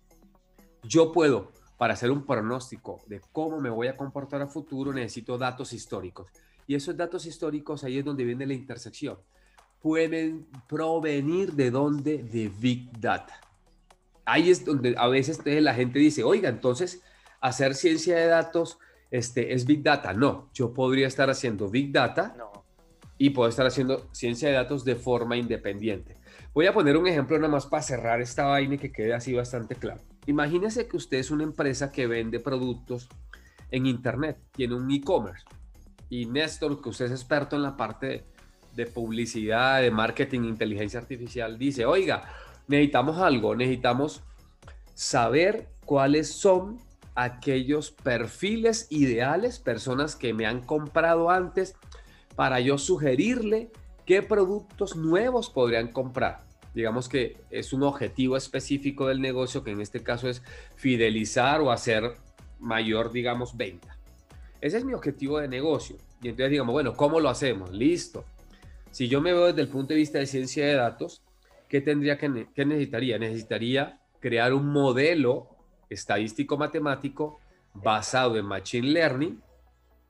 Yo 0.83 1.11
puedo, 1.11 1.51
para 1.77 1.95
hacer 1.95 2.09
un 2.09 2.25
pronóstico 2.25 3.01
de 3.07 3.19
cómo 3.33 3.59
me 3.59 3.69
voy 3.69 3.87
a 3.87 3.97
comportar 3.97 4.41
a 4.41 4.47
futuro, 4.47 4.93
necesito 4.93 5.37
datos 5.37 5.73
históricos. 5.73 6.31
Y 6.67 6.75
esos 6.75 6.95
datos 6.95 7.25
históricos, 7.25 7.83
ahí 7.83 7.97
es 7.97 8.05
donde 8.05 8.23
viene 8.23 8.47
la 8.47 8.53
intersección 8.53 9.17
pueden 9.81 10.47
provenir 10.67 11.53
de 11.53 11.71
dónde? 11.71 12.23
De 12.23 12.49
Big 12.49 12.91
Data. 12.99 13.39
Ahí 14.25 14.49
es 14.49 14.63
donde 14.63 14.95
a 14.97 15.07
veces 15.07 15.41
la 15.45 15.73
gente 15.73 15.99
dice, 15.99 16.23
oiga, 16.23 16.49
entonces 16.49 17.01
hacer 17.41 17.73
ciencia 17.75 18.15
de 18.15 18.27
datos 18.27 18.77
este, 19.11 19.53
es 19.53 19.65
Big 19.65 19.81
Data. 19.81 20.13
No, 20.13 20.49
yo 20.53 20.73
podría 20.73 21.07
estar 21.07 21.29
haciendo 21.29 21.69
Big 21.69 21.91
Data 21.91 22.35
y 23.17 23.31
puedo 23.31 23.49
estar 23.49 23.65
haciendo 23.65 24.07
ciencia 24.13 24.49
de 24.49 24.55
datos 24.55 24.85
de 24.85 24.95
forma 24.95 25.35
independiente. 25.35 26.17
Voy 26.53 26.67
a 26.67 26.73
poner 26.73 26.97
un 26.97 27.07
ejemplo 27.07 27.37
nada 27.37 27.51
más 27.51 27.65
para 27.65 27.83
cerrar 27.83 28.21
esta 28.21 28.45
vaina 28.45 28.75
y 28.75 28.77
que 28.77 28.91
quede 28.91 29.13
así 29.13 29.33
bastante 29.33 29.75
claro. 29.75 30.01
Imagínese 30.25 30.87
que 30.87 30.97
usted 30.97 31.17
es 31.17 31.31
una 31.31 31.43
empresa 31.43 31.91
que 31.91 32.07
vende 32.07 32.39
productos 32.39 33.09
en 33.71 33.85
Internet, 33.85 34.37
tiene 34.51 34.75
un 34.75 34.89
e-commerce. 34.91 35.43
Y 36.09 36.25
Néstor, 36.25 36.81
que 36.81 36.89
usted 36.89 37.05
es 37.05 37.11
experto 37.11 37.55
en 37.55 37.63
la 37.63 37.77
parte 37.77 38.07
de 38.07 38.25
de 38.79 38.85
publicidad, 38.85 39.81
de 39.81 39.91
marketing, 39.91 40.45
inteligencia 40.45 41.01
artificial, 41.01 41.59
dice, 41.59 41.85
oiga, 41.85 42.23
necesitamos 42.69 43.17
algo, 43.17 43.53
necesitamos 43.55 44.23
saber 44.93 45.67
cuáles 45.83 46.31
son 46.31 46.79
aquellos 47.13 47.91
perfiles 47.91 48.87
ideales, 48.89 49.59
personas 49.59 50.15
que 50.15 50.33
me 50.33 50.45
han 50.45 50.61
comprado 50.61 51.29
antes, 51.29 51.75
para 52.37 52.61
yo 52.61 52.77
sugerirle 52.77 53.69
qué 54.05 54.21
productos 54.21 54.95
nuevos 54.95 55.49
podrían 55.49 55.89
comprar. 55.89 56.45
Digamos 56.73 57.09
que 57.09 57.35
es 57.51 57.73
un 57.73 57.83
objetivo 57.83 58.37
específico 58.37 59.07
del 59.07 59.19
negocio, 59.19 59.61
que 59.61 59.71
en 59.71 59.81
este 59.81 60.01
caso 60.01 60.29
es 60.29 60.41
fidelizar 60.77 61.59
o 61.59 61.71
hacer 61.71 62.13
mayor, 62.61 63.11
digamos, 63.11 63.57
venta. 63.57 63.97
Ese 64.61 64.77
es 64.77 64.85
mi 64.85 64.93
objetivo 64.93 65.39
de 65.39 65.49
negocio. 65.49 65.97
Y 66.21 66.29
entonces 66.29 66.51
digamos, 66.51 66.71
bueno, 66.71 66.93
¿cómo 66.93 67.19
lo 67.19 67.27
hacemos? 67.27 67.71
Listo. 67.71 68.23
Si 68.91 69.07
yo 69.07 69.21
me 69.21 69.33
veo 69.33 69.47
desde 69.47 69.61
el 69.61 69.67
punto 69.67 69.93
de 69.93 69.99
vista 69.99 70.19
de 70.19 70.25
ciencia 70.25 70.65
de 70.65 70.73
datos, 70.73 71.23
¿qué 71.67 71.81
tendría 71.81 72.17
que, 72.17 72.29
necesitaría? 72.29 73.19
Necesitaría 73.19 74.01
crear 74.19 74.53
un 74.53 74.67
modelo 74.67 75.47
estadístico 75.89 76.57
matemático 76.57 77.39
basado 77.73 78.37
en 78.37 78.45
machine 78.45 78.89
learning, 78.89 79.41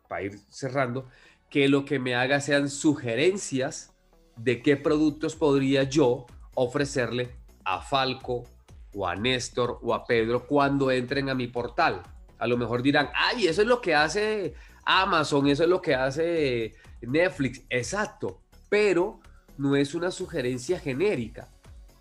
para 0.07 0.24
ir 0.24 0.39
cerrando, 0.50 1.07
que 1.50 1.67
lo 1.67 1.86
que 1.86 2.00
me 2.00 2.15
haga 2.15 2.39
sean 2.39 2.69
sugerencias 2.69 3.93
de 4.38 4.62
qué 4.62 4.77
productos 4.77 5.36
podría 5.36 5.83
yo 5.83 6.25
ofrecerle 6.55 7.36
a 7.65 7.81
Falco 7.81 8.45
o 8.93 9.07
a 9.07 9.15
Néstor 9.15 9.79
o 9.81 9.93
a 9.93 10.05
Pedro 10.05 10.48
cuando 10.48 10.89
entren 10.89 11.29
a 11.29 11.36
mi 11.36 11.48
portal. 11.48 12.01
A 12.38 12.48
lo 12.48 12.57
mejor 12.57 12.81
dirán, 12.81 13.09
ay, 13.13 13.48
eso 13.48 13.62
es 13.62 13.67
lo 13.67 13.81
que 13.81 13.93
hace 13.93 14.53
Amazon, 14.86 15.48
eso 15.48 15.63
es 15.63 15.69
lo 15.69 15.81
que 15.81 15.93
hace 15.93 16.74
Netflix. 17.01 17.62
Exacto, 17.69 18.41
pero 18.69 19.19
no 19.57 19.75
es 19.75 19.93
una 19.93 20.11
sugerencia 20.11 20.79
genérica, 20.79 21.49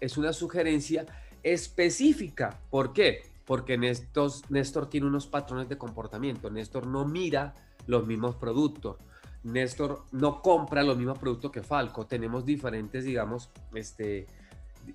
es 0.00 0.16
una 0.16 0.32
sugerencia 0.32 1.06
específica. 1.42 2.60
¿Por 2.70 2.92
qué? 2.92 3.22
Porque 3.44 3.78
Néstor, 3.78 4.30
Néstor 4.48 4.88
tiene 4.88 5.06
unos 5.06 5.26
patrones 5.26 5.68
de 5.68 5.78
comportamiento. 5.78 6.50
Néstor 6.50 6.87
no 6.87 7.04
mira 7.04 7.54
los 7.87 8.06
mismos 8.06 8.37
productos. 8.37 8.96
Néstor 9.42 10.04
no 10.12 10.42
compra 10.42 10.82
los 10.82 10.96
mismos 10.96 11.18
productos 11.18 11.50
que 11.50 11.62
Falco. 11.62 12.06
Tenemos 12.06 12.44
diferentes, 12.44 13.04
digamos, 13.04 13.50
este, 13.75 14.26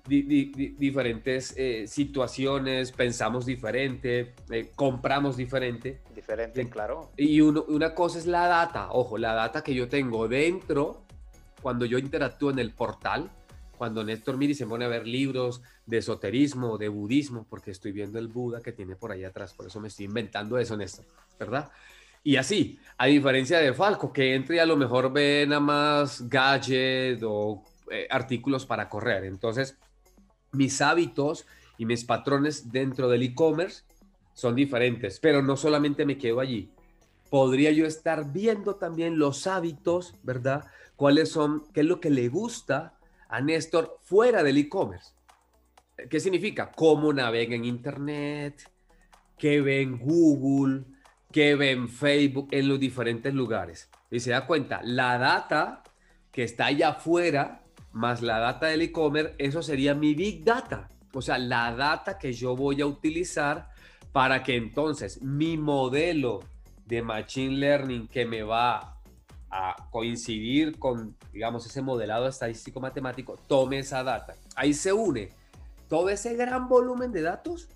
diferentes 0.08 1.54
eh, 1.56 1.86
situaciones, 1.86 2.92
pensamos 2.92 3.46
diferente, 3.46 4.34
eh, 4.50 4.70
compramos 4.74 5.36
diferente. 5.36 6.00
Diferente, 6.14 6.68
claro. 6.68 7.10
Y 7.16 7.40
una 7.40 7.94
cosa 7.94 8.18
es 8.18 8.26
la 8.26 8.46
data, 8.46 8.90
ojo, 8.92 9.18
la 9.18 9.34
data 9.34 9.62
que 9.62 9.74
yo 9.74 9.88
tengo 9.88 10.28
dentro 10.28 11.03
cuando 11.64 11.86
yo 11.86 11.96
interactúo 11.96 12.50
en 12.50 12.58
el 12.58 12.72
portal, 12.72 13.30
cuando 13.78 14.04
Néstor 14.04 14.36
Miri 14.36 14.52
se 14.52 14.66
pone 14.66 14.84
a 14.84 14.88
ver 14.88 15.06
libros 15.06 15.62
de 15.86 15.96
esoterismo, 15.96 16.76
de 16.76 16.90
budismo, 16.90 17.46
porque 17.48 17.70
estoy 17.70 17.90
viendo 17.90 18.18
el 18.18 18.28
Buda 18.28 18.60
que 18.60 18.72
tiene 18.72 18.96
por 18.96 19.10
ahí 19.10 19.24
atrás, 19.24 19.54
por 19.54 19.68
eso 19.68 19.80
me 19.80 19.88
estoy 19.88 20.04
inventando 20.04 20.58
eso, 20.58 20.76
Néstor, 20.76 21.06
¿verdad? 21.40 21.70
Y 22.22 22.36
así, 22.36 22.78
a 22.98 23.06
diferencia 23.06 23.60
de 23.60 23.72
Falco, 23.72 24.12
que 24.12 24.34
entre 24.34 24.56
y 24.56 24.58
a 24.58 24.66
lo 24.66 24.76
mejor 24.76 25.10
ve 25.10 25.46
nada 25.48 25.58
más 25.58 26.28
gadget 26.28 27.22
o 27.24 27.64
eh, 27.90 28.08
artículos 28.10 28.66
para 28.66 28.90
correr. 28.90 29.24
Entonces, 29.24 29.78
mis 30.52 30.82
hábitos 30.82 31.46
y 31.78 31.86
mis 31.86 32.04
patrones 32.04 32.72
dentro 32.72 33.08
del 33.08 33.22
e-commerce 33.22 33.84
son 34.34 34.54
diferentes, 34.54 35.18
pero 35.18 35.40
no 35.40 35.56
solamente 35.56 36.04
me 36.04 36.18
quedo 36.18 36.40
allí. 36.40 36.70
Podría 37.30 37.72
yo 37.72 37.86
estar 37.86 38.30
viendo 38.34 38.74
también 38.74 39.18
los 39.18 39.46
hábitos, 39.46 40.14
¿verdad? 40.22 40.66
¿Cuáles 40.96 41.30
son, 41.30 41.64
qué 41.72 41.80
es 41.80 41.86
lo 41.86 42.00
que 42.00 42.10
le 42.10 42.28
gusta 42.28 42.98
a 43.28 43.40
Néstor 43.40 43.98
fuera 44.02 44.42
del 44.42 44.58
e-commerce? 44.58 45.12
¿Qué 46.08 46.20
significa? 46.20 46.72
Cómo 46.72 47.12
navega 47.12 47.54
en 47.54 47.64
Internet, 47.64 48.70
qué 49.38 49.60
ve 49.60 49.82
en 49.82 49.98
Google, 49.98 50.84
qué 51.32 51.54
ve 51.54 51.72
en 51.72 51.88
Facebook, 51.88 52.48
en 52.52 52.68
los 52.68 52.78
diferentes 52.78 53.34
lugares. 53.34 53.90
Y 54.10 54.20
se 54.20 54.30
da 54.30 54.46
cuenta, 54.46 54.80
la 54.84 55.18
data 55.18 55.82
que 56.30 56.44
está 56.44 56.66
allá 56.66 56.90
afuera, 56.90 57.62
más 57.92 58.22
la 58.22 58.38
data 58.38 58.66
del 58.66 58.82
e-commerce, 58.82 59.34
eso 59.38 59.62
sería 59.62 59.94
mi 59.94 60.14
big 60.14 60.44
data. 60.44 60.90
O 61.12 61.22
sea, 61.22 61.38
la 61.38 61.74
data 61.74 62.18
que 62.18 62.32
yo 62.32 62.56
voy 62.56 62.80
a 62.80 62.86
utilizar 62.86 63.70
para 64.12 64.42
que 64.42 64.56
entonces 64.56 65.22
mi 65.22 65.56
modelo 65.56 66.40
de 66.86 67.02
Machine 67.02 67.56
Learning 67.56 68.08
que 68.08 68.26
me 68.26 68.42
va 68.42 68.93
a 69.56 69.76
coincidir 69.92 70.80
con, 70.80 71.16
digamos, 71.32 71.64
ese 71.64 71.80
modelado 71.80 72.26
estadístico 72.26 72.80
matemático, 72.80 73.38
tome 73.46 73.78
esa 73.78 74.02
data. 74.02 74.34
Ahí 74.56 74.74
se 74.74 74.92
une 74.92 75.30
todo 75.88 76.08
ese 76.08 76.34
gran 76.34 76.68
volumen 76.68 77.12
de 77.12 77.22
datos 77.22 77.68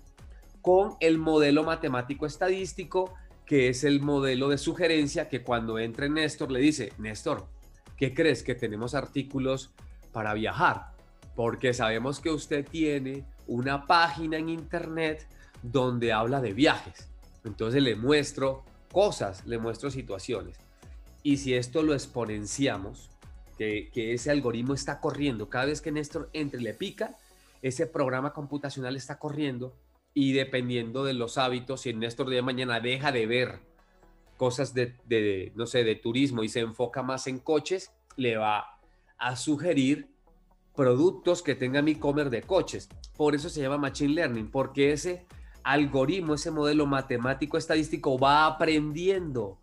con 0.61 0.95
el 0.99 1.17
modelo 1.17 1.63
matemático 1.63 2.25
estadístico, 2.25 3.13
que 3.45 3.69
es 3.69 3.85
el 3.85 4.01
modelo 4.01 4.49
de 4.49 4.57
sugerencia 4.57 5.29
que 5.29 5.41
cuando 5.41 5.79
entre 5.79 6.09
Néstor 6.09 6.51
le 6.51 6.59
dice, 6.59 6.91
Néstor, 6.97 7.47
¿qué 7.95 8.13
crees 8.13 8.43
que 8.43 8.55
tenemos 8.55 8.93
artículos 8.93 9.73
para 10.11 10.33
viajar? 10.33 10.91
Porque 11.33 11.73
sabemos 11.73 12.19
que 12.19 12.29
usted 12.29 12.67
tiene 12.67 13.23
una 13.47 13.87
página 13.87 14.35
en 14.35 14.49
internet 14.49 15.25
donde 15.63 16.11
habla 16.11 16.41
de 16.41 16.51
viajes. 16.51 17.07
Entonces 17.45 17.81
le 17.81 17.95
muestro 17.95 18.65
cosas, 18.91 19.45
le 19.45 19.57
muestro 19.59 19.89
situaciones. 19.89 20.57
Y 21.23 21.37
si 21.37 21.53
esto 21.53 21.83
lo 21.83 21.93
exponenciamos, 21.93 23.09
que, 23.57 24.13
ese 24.13 24.31
algoritmo 24.31 24.73
está 24.73 25.01
corriendo, 25.01 25.49
cada 25.49 25.65
vez 25.65 25.81
que 25.81 25.91
Néstor 25.91 26.29
entre 26.33 26.61
y 26.61 26.63
le 26.63 26.73
pica, 26.73 27.17
ese 27.61 27.87
programa 27.87 28.31
computacional 28.31 28.95
está 28.95 29.19
corriendo 29.19 29.75
y 30.13 30.31
dependiendo 30.31 31.03
de 31.03 31.13
los 31.13 31.37
hábitos, 31.37 31.81
si 31.81 31.93
Néstor 31.93 32.29
de 32.29 32.41
mañana 32.41 32.79
deja 32.79 33.11
de 33.11 33.27
ver 33.27 33.59
cosas 34.37 34.73
de, 34.73 35.51
no 35.55 35.65
sé, 35.65 35.83
de 35.83 35.95
turismo 35.95 36.43
y 36.43 36.49
se 36.49 36.61
enfoca 36.61 37.03
más 37.03 37.27
en 37.27 37.39
coches, 37.39 37.91
le 38.15 38.37
va 38.37 38.79
a 39.17 39.35
sugerir 39.35 40.07
productos 40.73 41.43
que 41.43 41.55
tengan 41.55 41.89
e-commerce 41.89 42.29
de 42.29 42.43
coches. 42.43 42.87
Por 43.17 43.35
eso 43.35 43.49
se 43.49 43.61
llama 43.61 43.77
Machine 43.77 44.13
Learning, 44.13 44.49
porque 44.49 44.93
ese 44.93 45.25
algoritmo, 45.63 46.35
ese 46.35 46.51
modelo 46.51 46.85
matemático 46.85 47.57
estadístico 47.57 48.17
va 48.17 48.45
aprendiendo 48.45 49.59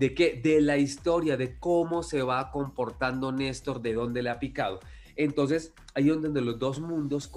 de 0.00 0.14
qué, 0.14 0.40
de 0.42 0.62
la 0.62 0.78
historia, 0.78 1.36
de 1.36 1.58
cómo 1.58 2.02
se 2.02 2.22
va 2.22 2.50
comportando 2.50 3.32
Néstor, 3.32 3.82
de 3.82 3.92
dónde 3.92 4.22
le 4.22 4.30
ha 4.30 4.40
picado. 4.40 4.80
Entonces, 5.14 5.74
ahí 5.94 6.08
es 6.08 6.22
donde 6.22 6.40
los 6.40 6.58
dos 6.58 6.80
mundos 6.80 7.30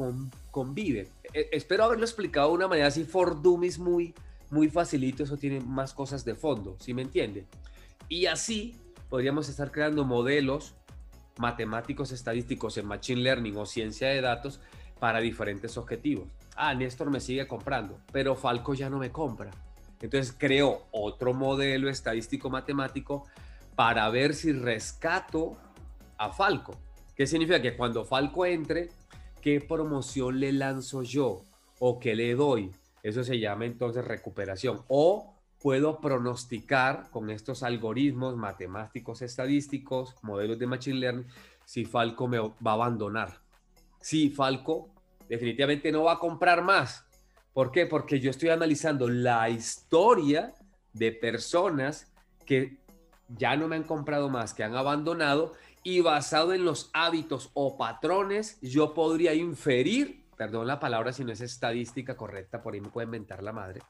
conviven. 0.49 1.09
E, 1.33 1.49
espero 1.51 1.83
haberlo 1.83 2.05
explicado 2.05 2.47
de 2.47 2.53
una 2.55 2.69
manera 2.69 2.87
así 2.87 3.03
for 3.03 3.41
dummies 3.41 3.77
muy, 3.77 4.15
muy 4.49 4.69
facilito, 4.69 5.23
eso 5.23 5.35
tiene 5.35 5.59
más 5.59 5.93
cosas 5.93 6.23
de 6.23 6.35
fondo, 6.35 6.77
¿sí 6.79 6.93
me 6.93 7.01
entiende? 7.01 7.45
Y 8.07 8.27
así 8.27 8.77
podríamos 9.09 9.49
estar 9.49 9.69
creando 9.69 10.05
modelos 10.05 10.73
matemáticos 11.37 12.13
estadísticos 12.13 12.77
en 12.77 12.85
Machine 12.85 13.23
Learning 13.23 13.57
o 13.57 13.65
ciencia 13.65 14.07
de 14.07 14.21
datos 14.21 14.61
para 15.01 15.19
diferentes 15.19 15.77
objetivos. 15.77 16.29
Ah, 16.55 16.73
Néstor 16.73 17.09
me 17.09 17.19
sigue 17.19 17.45
comprando, 17.45 17.99
pero 18.13 18.35
Falco 18.35 18.73
ya 18.73 18.89
no 18.89 18.99
me 18.99 19.11
compra. 19.11 19.51
Entonces 20.03 20.35
creo 20.37 20.85
otro 20.91 21.33
modelo 21.33 21.89
estadístico 21.89 22.49
matemático 22.49 23.25
para 23.73 24.09
ver 24.09 24.33
si 24.33 24.51
rescato 24.51 25.55
a 26.17 26.29
Falco. 26.29 26.77
¿Qué 27.15 27.25
significa? 27.25 27.61
Que 27.61 27.77
cuando 27.77 28.03
Falco 28.03 28.45
entre, 28.45 28.89
¿qué 29.41 29.61
promoción 29.61 30.41
le 30.41 30.51
lanzo 30.51 31.03
yo? 31.03 31.45
¿O 31.79 32.01
qué 32.01 32.15
le 32.15 32.35
doy? 32.35 32.69
Eso 33.01 33.23
se 33.23 33.39
llama 33.39 33.63
entonces 33.63 34.03
recuperación. 34.03 34.81
O 34.89 35.35
puedo 35.57 36.01
pronosticar 36.01 37.09
con 37.09 37.29
estos 37.29 37.63
algoritmos 37.63 38.35
matemáticos 38.35 39.21
estadísticos, 39.21 40.15
modelos 40.21 40.59
de 40.59 40.67
Machine 40.67 40.99
Learning, 40.99 41.27
si 41.63 41.85
Falco 41.85 42.27
me 42.27 42.39
va 42.39 42.71
a 42.71 42.73
abandonar. 42.73 43.39
Si 44.01 44.29
Falco 44.29 44.89
definitivamente 45.29 45.93
no 45.93 46.03
va 46.03 46.13
a 46.13 46.19
comprar 46.19 46.61
más. 46.61 47.05
¿Por 47.53 47.71
qué? 47.71 47.85
Porque 47.85 48.19
yo 48.19 48.31
estoy 48.31 48.49
analizando 48.49 49.07
la 49.07 49.49
historia 49.49 50.53
de 50.93 51.11
personas 51.11 52.11
que 52.45 52.77
ya 53.29 53.55
no 53.55 53.67
me 53.67 53.75
han 53.75 53.83
comprado 53.83 54.29
más, 54.29 54.53
que 54.53 54.63
han 54.63 54.75
abandonado 54.75 55.53
y 55.83 56.01
basado 56.01 56.53
en 56.53 56.65
los 56.65 56.89
hábitos 56.93 57.51
o 57.53 57.77
patrones, 57.77 58.59
yo 58.61 58.93
podría 58.93 59.33
inferir, 59.33 60.25
perdón 60.37 60.67
la 60.67 60.79
palabra 60.79 61.13
si 61.13 61.23
no 61.23 61.31
es 61.31 61.41
estadística 61.41 62.15
correcta, 62.15 62.61
por 62.61 62.73
ahí 62.73 62.81
me 62.81 62.89
puede 62.89 63.05
inventar 63.05 63.43
la 63.43 63.51
madre, 63.51 63.81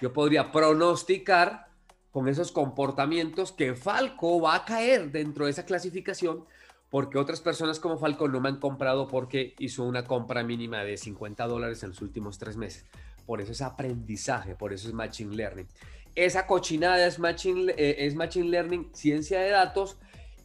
yo 0.00 0.12
podría 0.12 0.50
pronosticar 0.50 1.68
con 2.10 2.28
esos 2.28 2.52
comportamientos 2.52 3.52
que 3.52 3.74
Falco 3.74 4.40
va 4.40 4.56
a 4.56 4.64
caer 4.64 5.10
dentro 5.10 5.44
de 5.44 5.52
esa 5.52 5.64
clasificación 5.64 6.44
porque 6.92 7.16
otras 7.16 7.40
personas 7.40 7.80
como 7.80 7.96
Falco 7.96 8.28
no 8.28 8.38
me 8.40 8.50
han 8.50 8.58
comprado 8.58 9.08
porque 9.08 9.54
hizo 9.58 9.82
una 9.84 10.04
compra 10.04 10.42
mínima 10.42 10.84
de 10.84 10.98
50 10.98 11.46
dólares 11.46 11.82
en 11.82 11.88
los 11.88 12.02
últimos 12.02 12.36
tres 12.36 12.58
meses. 12.58 12.84
Por 13.26 13.40
eso 13.40 13.52
es 13.52 13.62
aprendizaje, 13.62 14.54
por 14.54 14.72
eso 14.72 14.88
es 14.88 14.94
Machine 14.94 15.34
Learning. 15.34 15.68
Esa 16.14 16.46
cochinada 16.46 17.06
es 17.06 17.18
Machine, 17.18 17.72
eh, 17.76 18.06
es 18.06 18.14
machine 18.14 18.48
Learning, 18.48 18.90
ciencia 18.92 19.40
de 19.40 19.50
datos, 19.50 19.96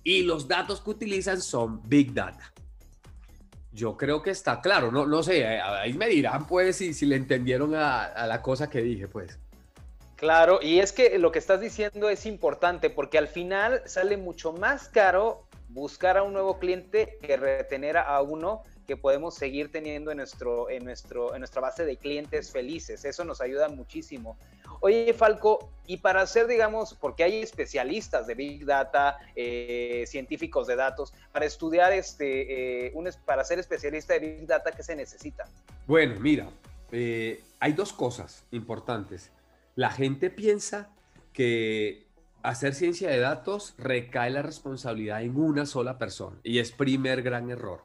y 0.03 0.23
los 0.23 0.47
datos 0.47 0.79
que 0.79 0.91
utilizan 0.91 1.41
son 1.41 1.81
Big 1.87 2.13
Data. 2.13 2.53
Yo 3.73 3.97
creo 3.97 4.21
que 4.21 4.31
está 4.31 4.61
claro, 4.61 4.89
no, 4.91 5.05
no 5.05 5.21
sé, 5.21 5.41
eh, 5.41 5.59
ahí 5.59 5.93
me 5.93 6.07
dirán 6.07 6.47
pues 6.47 6.77
si, 6.77 6.93
si 6.93 7.05
le 7.05 7.17
entendieron 7.17 7.75
a, 7.75 8.25
la 8.25 8.41
cosa 8.41 8.69
que 8.69 8.81
dije 8.81 9.07
pues. 9.07 9.37
Claro, 10.15 10.59
y 10.61 10.79
es 10.79 10.93
que 10.93 11.19
lo 11.19 11.31
que 11.31 11.39
estás 11.39 11.59
diciendo 11.59 12.09
es 12.09 12.25
importante 12.25 12.89
porque 12.89 13.17
al 13.17 13.27
final 13.27 13.81
sale 13.85 14.15
mucho 14.15 14.53
más 14.53 14.87
caro 14.87 15.45
buscar 15.67 16.17
a 16.17 16.23
un 16.23 16.31
nuevo 16.31 16.57
cliente 16.57 17.19
que 17.21 17.35
retener 17.35 17.97
a 17.97 18.21
uno 18.21 18.63
que 18.87 18.95
podemos 18.95 19.35
seguir 19.35 19.69
teniendo 19.69 20.11
en, 20.11 20.17
nuestro, 20.17 20.69
en, 20.69 20.85
nuestro, 20.85 21.33
en 21.35 21.39
nuestra 21.39 21.61
base 21.61 21.85
de 21.85 21.97
clientes 21.97 22.51
felices. 22.51 23.03
Eso 23.03 23.25
nos 23.25 23.41
ayuda 23.41 23.67
muchísimo. 23.67 24.37
Oye, 24.79 25.13
Falco, 25.13 25.69
y 25.85 25.97
para 25.97 26.21
hacer, 26.21 26.47
digamos, 26.47 26.93
porque 26.93 27.23
hay 27.23 27.41
especialistas 27.41 28.27
de 28.27 28.35
Big 28.35 28.65
Data, 28.65 29.17
eh, 29.35 30.05
científicos 30.07 30.67
de 30.67 30.77
datos, 30.77 31.13
para 31.33 31.45
estudiar, 31.45 31.91
este, 31.91 32.87
eh, 32.87 32.91
un, 32.95 33.09
para 33.25 33.43
ser 33.43 33.59
especialista 33.59 34.13
de 34.13 34.19
Big 34.19 34.47
Data, 34.47 34.71
¿qué 34.71 34.83
se 34.83 34.95
necesita? 34.95 35.43
Bueno, 35.85 36.17
mira, 36.21 36.49
eh, 36.91 37.43
hay 37.59 37.73
dos 37.73 37.91
cosas 37.91 38.45
importantes. 38.51 39.31
La 39.75 39.91
gente 39.91 40.29
piensa 40.29 40.89
que 41.33 42.07
hacer 42.41 42.73
ciencia 42.73 43.09
de 43.09 43.19
datos 43.19 43.75
recae 43.77 44.29
la 44.29 44.41
responsabilidad 44.41 45.21
en 45.21 45.37
una 45.37 45.65
sola 45.65 45.97
persona 45.97 46.37
y 46.43 46.59
es 46.59 46.71
primer 46.71 47.21
gran 47.21 47.49
error. 47.49 47.83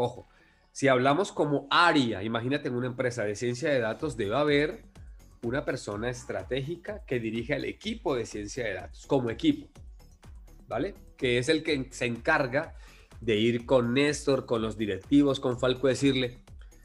Ojo, 0.00 0.28
si 0.70 0.86
hablamos 0.86 1.32
como 1.32 1.66
área, 1.70 2.22
imagínate 2.22 2.68
en 2.68 2.76
una 2.76 2.86
empresa 2.86 3.24
de 3.24 3.34
ciencia 3.34 3.68
de 3.68 3.80
datos, 3.80 4.16
debe 4.16 4.36
haber 4.36 4.84
una 5.42 5.64
persona 5.64 6.08
estratégica 6.08 7.04
que 7.04 7.18
dirige 7.18 7.56
el 7.56 7.64
equipo 7.64 8.14
de 8.14 8.24
ciencia 8.24 8.64
de 8.64 8.74
datos, 8.74 9.08
como 9.08 9.28
equipo, 9.28 9.66
¿vale? 10.68 10.94
Que 11.16 11.38
es 11.38 11.48
el 11.48 11.64
que 11.64 11.88
se 11.90 12.06
encarga 12.06 12.76
de 13.20 13.38
ir 13.38 13.66
con 13.66 13.92
Néstor, 13.92 14.46
con 14.46 14.62
los 14.62 14.78
directivos, 14.78 15.40
con 15.40 15.58
Falco, 15.58 15.88
decirle, 15.88 16.38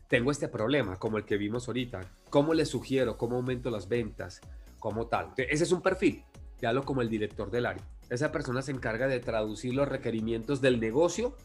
tengo 0.07 0.31
este 0.31 0.47
problema, 0.47 0.97
como 0.97 1.19
el 1.19 1.25
que 1.25 1.37
vimos 1.37 1.67
ahorita, 1.67 2.01
¿cómo 2.31 2.55
le 2.55 2.65
sugiero? 2.65 3.15
¿Cómo 3.15 3.35
aumento 3.35 3.69
las 3.69 3.87
ventas? 3.87 4.41
¿Cómo 4.79 5.05
tal? 5.05 5.33
ese 5.37 5.65
es 5.65 5.71
un 5.71 5.83
perfil, 5.83 6.23
ya 6.59 6.73
lo 6.73 6.83
como 6.83 7.03
el 7.03 7.09
director 7.09 7.51
del 7.51 7.67
área. 7.67 7.83
Esa 8.09 8.31
persona 8.31 8.63
se 8.63 8.71
encarga 8.71 9.07
de 9.07 9.19
traducir 9.19 9.75
los 9.75 9.87
requerimientos 9.87 10.61
del 10.61 10.79
negocio 10.79 11.37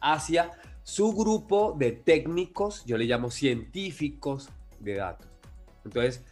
hacia 0.00 0.52
su 0.88 1.12
grupo 1.12 1.76
de 1.78 1.92
técnicos, 1.92 2.82
yo 2.86 2.96
le 2.96 3.04
llamo 3.04 3.30
científicos 3.30 4.48
de 4.80 4.94
datos. 4.94 5.28
Entonces, 5.84 6.24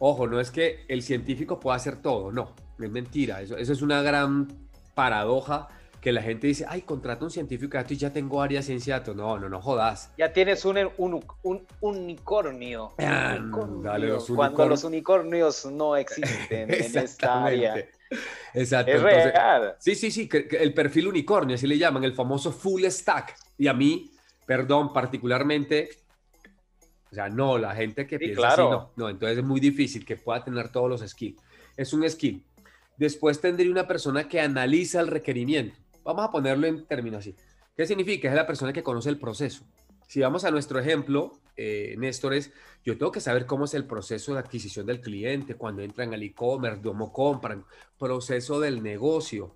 ojo, 0.00 0.26
no 0.26 0.40
es 0.40 0.50
que 0.50 0.84
el 0.88 1.02
científico 1.02 1.60
pueda 1.60 1.76
hacer 1.76 2.02
todo, 2.02 2.32
no, 2.32 2.56
es 2.80 2.90
mentira, 2.90 3.40
eso, 3.40 3.56
eso 3.56 3.72
es 3.72 3.80
una 3.80 4.02
gran 4.02 4.48
paradoja 4.96 5.68
que 6.00 6.10
la 6.10 6.20
gente 6.20 6.48
dice, 6.48 6.66
ay, 6.68 6.82
contrato 6.82 7.24
un 7.26 7.30
científico 7.30 7.72
de 7.72 7.84
datos 7.84 7.92
y 7.92 7.96
ya 7.98 8.12
tengo 8.12 8.42
área 8.42 8.58
de 8.58 8.64
ciencia 8.64 8.94
de 8.94 9.00
datos. 9.00 9.16
No, 9.16 9.38
no, 9.38 9.48
no 9.48 9.60
jodas. 9.60 10.10
Ya 10.18 10.32
tienes 10.32 10.64
un, 10.64 10.90
un, 10.96 11.24
un 11.42 11.66
unicornio. 11.80 12.94
Dale, 12.96 14.08
los 14.08 14.26
cuando 14.26 14.66
los 14.66 14.82
unicornios 14.82 15.66
no 15.66 15.94
existen 15.96 16.72
en 16.74 16.98
esta 16.98 17.44
área. 17.44 17.76
Exacto. 18.54 18.92
Es 18.92 19.02
real. 19.02 19.76
Sí, 19.78 19.94
sí, 19.94 20.10
sí, 20.10 20.28
el 20.32 20.74
perfil 20.74 21.08
unicornio, 21.08 21.54
así 21.54 21.66
le 21.66 21.78
llaman, 21.78 22.02
el 22.02 22.14
famoso 22.14 22.50
full 22.50 22.84
stack. 22.86 23.36
Y 23.60 23.68
a 23.68 23.74
mí, 23.74 24.10
perdón, 24.46 24.90
particularmente, 24.94 25.90
o 27.12 27.14
sea, 27.14 27.28
no, 27.28 27.58
la 27.58 27.74
gente 27.74 28.06
que 28.06 28.18
piensa 28.18 28.48
así, 28.48 28.62
no, 28.62 28.90
no, 28.96 29.10
entonces 29.10 29.36
es 29.36 29.44
muy 29.44 29.60
difícil 29.60 30.02
que 30.06 30.16
pueda 30.16 30.42
tener 30.42 30.72
todos 30.72 30.88
los 30.88 31.06
skills. 31.06 31.38
Es 31.76 31.92
un 31.92 32.08
skill. 32.08 32.42
Después 32.96 33.38
tendría 33.38 33.70
una 33.70 33.86
persona 33.86 34.26
que 34.26 34.40
analiza 34.40 35.02
el 35.02 35.08
requerimiento. 35.08 35.76
Vamos 36.02 36.24
a 36.24 36.30
ponerlo 36.30 36.66
en 36.68 36.86
términos 36.86 37.18
así. 37.18 37.36
¿Qué 37.76 37.84
significa? 37.84 38.30
Es 38.30 38.34
la 38.34 38.46
persona 38.46 38.72
que 38.72 38.82
conoce 38.82 39.10
el 39.10 39.18
proceso. 39.18 39.66
Si 40.08 40.20
vamos 40.20 40.44
a 40.46 40.50
nuestro 40.50 40.80
ejemplo, 40.80 41.32
eh, 41.54 41.96
Néstor, 41.98 42.32
es, 42.32 42.54
yo 42.82 42.96
tengo 42.96 43.12
que 43.12 43.20
saber 43.20 43.44
cómo 43.44 43.66
es 43.66 43.74
el 43.74 43.84
proceso 43.84 44.32
de 44.32 44.38
adquisición 44.38 44.86
del 44.86 45.02
cliente, 45.02 45.54
cuando 45.54 45.82
entran 45.82 46.14
al 46.14 46.22
e-commerce, 46.22 46.80
cómo 46.80 47.12
compran, 47.12 47.66
proceso 47.98 48.58
del 48.58 48.82
negocio. 48.82 49.54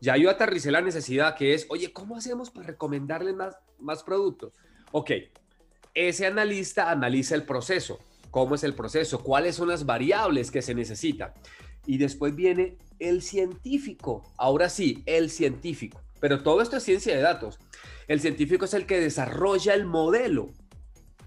Ya 0.00 0.16
yo 0.16 0.30
aterricé 0.30 0.70
la 0.70 0.80
necesidad 0.80 1.36
que 1.36 1.54
es, 1.54 1.66
oye, 1.68 1.92
¿cómo 1.92 2.16
hacemos 2.16 2.50
para 2.50 2.66
recomendarle 2.66 3.32
más, 3.32 3.56
más 3.78 4.02
productos? 4.02 4.52
Ok, 4.92 5.10
ese 5.94 6.26
analista 6.26 6.90
analiza 6.90 7.34
el 7.34 7.44
proceso, 7.44 7.98
cómo 8.30 8.54
es 8.54 8.64
el 8.64 8.74
proceso, 8.74 9.22
cuáles 9.22 9.56
son 9.56 9.68
las 9.68 9.86
variables 9.86 10.50
que 10.50 10.62
se 10.62 10.74
necesitan. 10.74 11.32
Y 11.86 11.98
después 11.98 12.34
viene 12.34 12.76
el 12.98 13.22
científico. 13.22 14.24
Ahora 14.36 14.68
sí, 14.68 15.02
el 15.06 15.30
científico. 15.30 16.00
Pero 16.20 16.42
todo 16.42 16.60
esto 16.60 16.76
es 16.76 16.82
ciencia 16.82 17.14
de 17.14 17.22
datos. 17.22 17.58
El 18.08 18.20
científico 18.20 18.64
es 18.64 18.74
el 18.74 18.86
que 18.86 19.00
desarrolla 19.00 19.74
el 19.74 19.86
modelo 19.86 20.50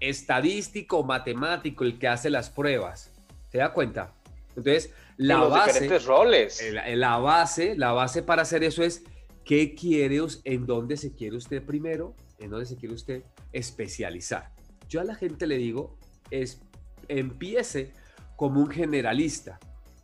estadístico, 0.00 1.02
matemático, 1.02 1.84
el 1.84 1.98
que 1.98 2.08
hace 2.08 2.30
las 2.30 2.50
pruebas. 2.50 3.12
¿Se 3.50 3.58
da 3.58 3.72
cuenta? 3.72 4.12
Entonces, 4.48 4.92
la 5.26 5.40
base. 5.44 5.80
Diferentes 5.80 6.04
roles. 6.06 6.62
La, 6.94 7.18
base, 7.18 7.76
la 7.76 7.92
base 7.92 8.22
para 8.22 8.42
hacer 8.42 8.64
eso 8.64 8.82
es 8.82 9.04
qué 9.44 9.74
quiere, 9.74 10.20
en 10.44 10.66
dónde 10.66 10.96
se 10.96 11.14
quiere 11.14 11.36
usted 11.36 11.62
primero, 11.64 12.14
en 12.38 12.50
dónde 12.50 12.66
se 12.66 12.76
quiere 12.76 12.94
usted 12.94 13.22
especializar. 13.52 14.52
Yo 14.88 15.00
a 15.00 15.04
la 15.04 15.14
gente 15.14 15.46
le 15.46 15.56
digo, 15.56 15.98
es, 16.30 16.62
empiece 17.08 17.92
como 18.36 18.60
un 18.60 18.70
generalista 18.70 19.58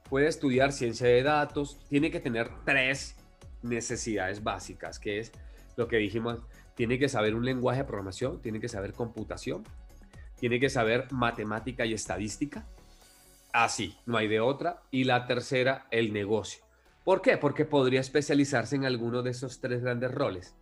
puede 0.08 0.28
estudiar 0.28 0.72
ciencia 0.72 1.06
de 1.06 1.22
datos, 1.22 1.78
tiene 1.88 2.10
que 2.10 2.20
tener 2.20 2.50
tres 2.64 3.16
necesidades 3.62 4.42
básicas, 4.42 4.98
que 4.98 5.18
es 5.18 5.32
lo 5.76 5.88
que 5.88 5.96
dijimos, 5.96 6.42
tiene 6.74 6.98
que 6.98 7.08
saber 7.08 7.34
un 7.34 7.44
lenguaje 7.44 7.80
de 7.80 7.84
programación, 7.84 8.40
tiene 8.40 8.60
que 8.60 8.68
saber 8.68 8.92
computación, 8.92 9.64
tiene 10.38 10.60
que 10.60 10.68
saber 10.68 11.10
matemática 11.10 11.86
y 11.86 11.94
estadística. 11.94 12.66
Así, 13.56 13.96
no 14.04 14.18
hay 14.18 14.28
de 14.28 14.38
otra. 14.38 14.82
Y 14.90 15.04
la 15.04 15.26
tercera, 15.26 15.86
el 15.90 16.12
negocio. 16.12 16.62
¿Por 17.04 17.22
qué? 17.22 17.38
Porque 17.38 17.64
podría 17.64 18.00
especializarse 18.00 18.76
en 18.76 18.84
alguno 18.84 19.22
de 19.22 19.30
esos 19.30 19.62
tres 19.62 19.80
grandes 19.80 20.10
roles. 20.10 20.54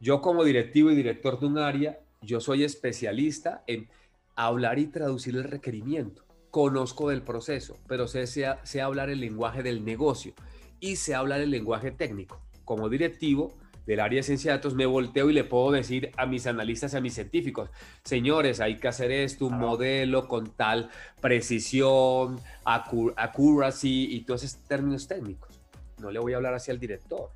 Yo 0.00 0.20
como 0.20 0.44
directivo 0.44 0.90
y 0.90 0.96
director 0.96 1.40
de 1.40 1.46
un 1.46 1.56
área, 1.56 1.98
yo 2.20 2.40
soy 2.40 2.62
especialista 2.62 3.64
en 3.66 3.88
hablar 4.36 4.78
y 4.78 4.88
traducir 4.88 5.34
el 5.34 5.44
requerimiento 5.44 6.26
conozco 6.50 7.08
del 7.08 7.22
proceso, 7.22 7.78
pero 7.86 8.06
sé, 8.06 8.26
sé, 8.26 8.80
hablar 8.82 9.08
el 9.08 9.20
lenguaje 9.20 9.62
del 9.62 9.82
negocio 9.82 10.34
y 10.78 10.96
sé 10.96 11.14
hablar 11.14 11.40
el 11.40 11.50
lenguaje 11.50 11.90
técnico. 11.90 12.42
Como 12.66 12.90
directivo 12.90 13.56
del 13.90 13.98
área 13.98 14.18
de 14.18 14.22
ciencia 14.22 14.52
de 14.52 14.58
datos, 14.58 14.76
me 14.76 14.86
volteo 14.86 15.30
y 15.30 15.32
le 15.32 15.42
puedo 15.42 15.72
decir 15.72 16.12
a 16.16 16.24
mis 16.24 16.46
analistas, 16.46 16.94
a 16.94 17.00
mis 17.00 17.14
científicos, 17.14 17.70
señores, 18.04 18.60
hay 18.60 18.76
que 18.76 18.86
hacer 18.86 19.10
esto, 19.10 19.46
un 19.46 19.58
modelo 19.58 20.28
con 20.28 20.52
tal 20.52 20.90
precisión, 21.20 22.40
accuracy 22.64 24.14
y 24.14 24.20
todos 24.20 24.44
esos 24.44 24.62
términos 24.62 25.08
técnicos. 25.08 25.60
No 25.98 26.12
le 26.12 26.20
voy 26.20 26.34
a 26.34 26.36
hablar 26.36 26.54
así 26.54 26.70
al 26.70 26.78
director, 26.78 27.30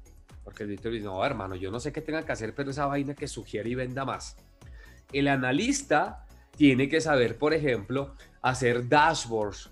porque 0.45 0.62
el 0.62 0.69
director 0.69 0.93
dice, 0.93 1.07
no, 1.07 1.25
hermano, 1.27 1.57
yo 1.57 1.73
no 1.73 1.81
sé 1.81 1.93
qué 1.93 2.01
tenga 2.01 2.25
que 2.25 2.31
hacer, 2.31 2.55
pero 2.55 2.71
esa 2.71 2.87
vaina 2.87 3.14
que 3.14 3.27
sugiere 3.27 3.69
y 3.69 3.75
venda 3.75 4.05
más. 4.05 4.37
El 5.12 5.27
analista 5.27 6.25
tiene 6.57 6.88
que 6.88 7.01
saber, 7.01 7.37
por 7.37 7.53
ejemplo, 7.53 8.14
hacer 8.43 8.88
dashboards, 8.88 9.71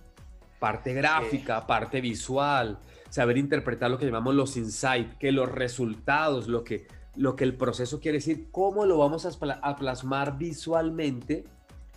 parte 0.58 0.92
gráfica, 0.94 1.64
parte 1.64 2.00
visual, 2.00 2.76
saber 3.12 3.36
interpretar 3.36 3.90
lo 3.90 3.98
que 3.98 4.06
llamamos 4.06 4.34
los 4.34 4.56
insights, 4.56 5.16
que 5.16 5.32
los 5.32 5.52
resultados, 5.52 6.48
lo 6.48 6.64
que, 6.64 6.86
lo 7.14 7.36
que 7.36 7.44
el 7.44 7.54
proceso 7.54 8.00
quiere 8.00 8.16
decir, 8.18 8.48
cómo 8.50 8.86
lo 8.86 8.96
vamos 8.96 9.26
a, 9.26 9.76
plasmar 9.76 10.38
visualmente 10.38 11.44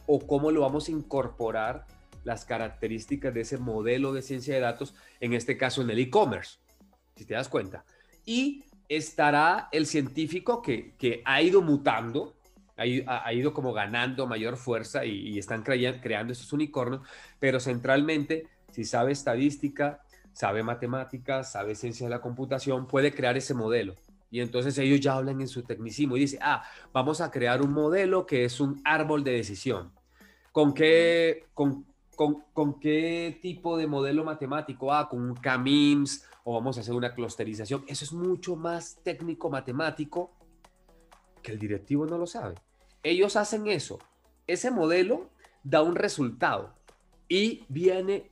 o 0.07 0.19
cómo 0.19 0.51
lo 0.51 0.59
vamos 0.59 0.89
a 0.89 0.91
incorporar 0.91 1.87
las 2.25 2.43
características 2.43 3.33
de 3.33 3.41
ese 3.41 3.57
modelo 3.57 4.11
de 4.11 4.23
ciencia 4.23 4.55
de 4.55 4.59
datos, 4.59 4.93
en 5.21 5.31
este 5.31 5.55
caso 5.55 5.81
en 5.81 5.89
el 5.89 5.99
e-commerce, 5.99 6.57
si 7.15 7.23
te 7.23 7.33
das 7.33 7.47
cuenta. 7.47 7.85
Y 8.25 8.65
estará 8.89 9.69
el 9.71 9.85
científico 9.85 10.61
que, 10.61 10.95
que 10.97 11.21
ha 11.23 11.41
ido 11.41 11.61
mutando, 11.61 12.35
ha, 12.75 13.33
ido 13.33 13.53
como 13.53 13.71
ganando 13.71 14.27
mayor 14.27 14.57
fuerza 14.57 15.05
y, 15.05 15.39
están 15.39 15.63
creando 15.63 16.33
estos 16.33 16.51
unicornios, 16.51 17.03
pero 17.39 17.61
centralmente, 17.61 18.49
si 18.73 18.83
sabe 18.83 19.13
estadística, 19.13 20.01
sabe 20.35 20.63
matemáticas, 20.63 21.53
sabe 21.53 21.75
ciencia 21.75 22.05
de 22.05 22.09
la 22.09 22.19
computación, 22.19 22.87
puede 22.87 23.15
crear 23.15 23.37
ese 23.37 23.53
modelo. 23.53 23.95
Y 24.29 24.41
entonces 24.41 24.77
ellos 24.77 24.99
ya 24.99 25.13
hablan 25.13 25.39
en 25.39 25.47
su 25.47 25.63
tecnicismo 25.63 26.17
y 26.17 26.19
dicen, 26.19 26.39
ah, 26.43 26.61
vamos 26.91 27.21
a 27.21 27.31
crear 27.31 27.61
un 27.61 27.71
modelo 27.71 28.25
que 28.25 28.43
es 28.43 28.59
un 28.59 28.81
árbol 28.83 29.23
de 29.23 29.31
decisión. 29.31 29.93
¿Con 30.51 30.73
qué, 30.73 31.45
con, 31.53 31.85
con, 32.17 32.43
con 32.51 32.79
qué 32.81 33.39
tipo 33.41 33.77
de 33.77 33.87
modelo 33.87 34.25
matemático? 34.25 34.91
Ah, 34.91 35.07
con 35.07 35.21
un 35.21 35.35
CAMIMS 35.35 36.25
o 36.43 36.53
vamos 36.53 36.77
a 36.77 36.81
hacer 36.81 36.93
una 36.93 37.13
clusterización. 37.13 37.85
Eso 37.87 38.03
es 38.03 38.11
mucho 38.11 38.57
más 38.57 38.99
técnico 39.03 39.49
matemático 39.49 40.33
que 41.41 41.53
el 41.53 41.59
directivo 41.59 42.05
no 42.05 42.17
lo 42.17 42.27
sabe. 42.27 42.55
Ellos 43.03 43.37
hacen 43.37 43.67
eso. 43.67 43.99
Ese 44.47 44.69
modelo 44.69 45.29
da 45.63 45.81
un 45.81 45.95
resultado 45.95 46.75
y 47.29 47.63
viene 47.69 48.29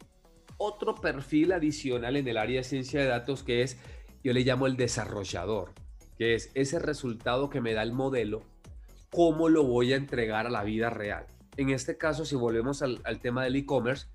otro 0.63 0.95
perfil 0.95 1.51
adicional 1.51 2.15
en 2.15 2.27
el 2.27 2.37
área 2.37 2.61
de 2.61 2.63
ciencia 2.63 3.01
de 3.01 3.07
datos 3.07 3.43
que 3.43 3.63
es, 3.63 3.77
yo 4.23 4.31
le 4.31 4.41
llamo 4.41 4.65
el 4.65 4.77
desarrollador, 4.77 5.73
que 6.17 6.35
es 6.35 6.51
ese 6.53 6.79
resultado 6.79 7.49
que 7.49 7.59
me 7.59 7.73
da 7.73 7.83
el 7.83 7.91
modelo, 7.91 8.43
cómo 9.09 9.49
lo 9.49 9.65
voy 9.65 9.91
a 9.91 9.97
entregar 9.97 10.47
a 10.47 10.49
la 10.49 10.63
vida 10.63 10.89
real. 10.89 11.25
En 11.57 11.69
este 11.69 11.97
caso, 11.97 12.23
si 12.23 12.35
volvemos 12.35 12.81
al, 12.81 13.01
tema 13.21 13.43
del 13.43 13.57
e-commerce, 13.57 14.07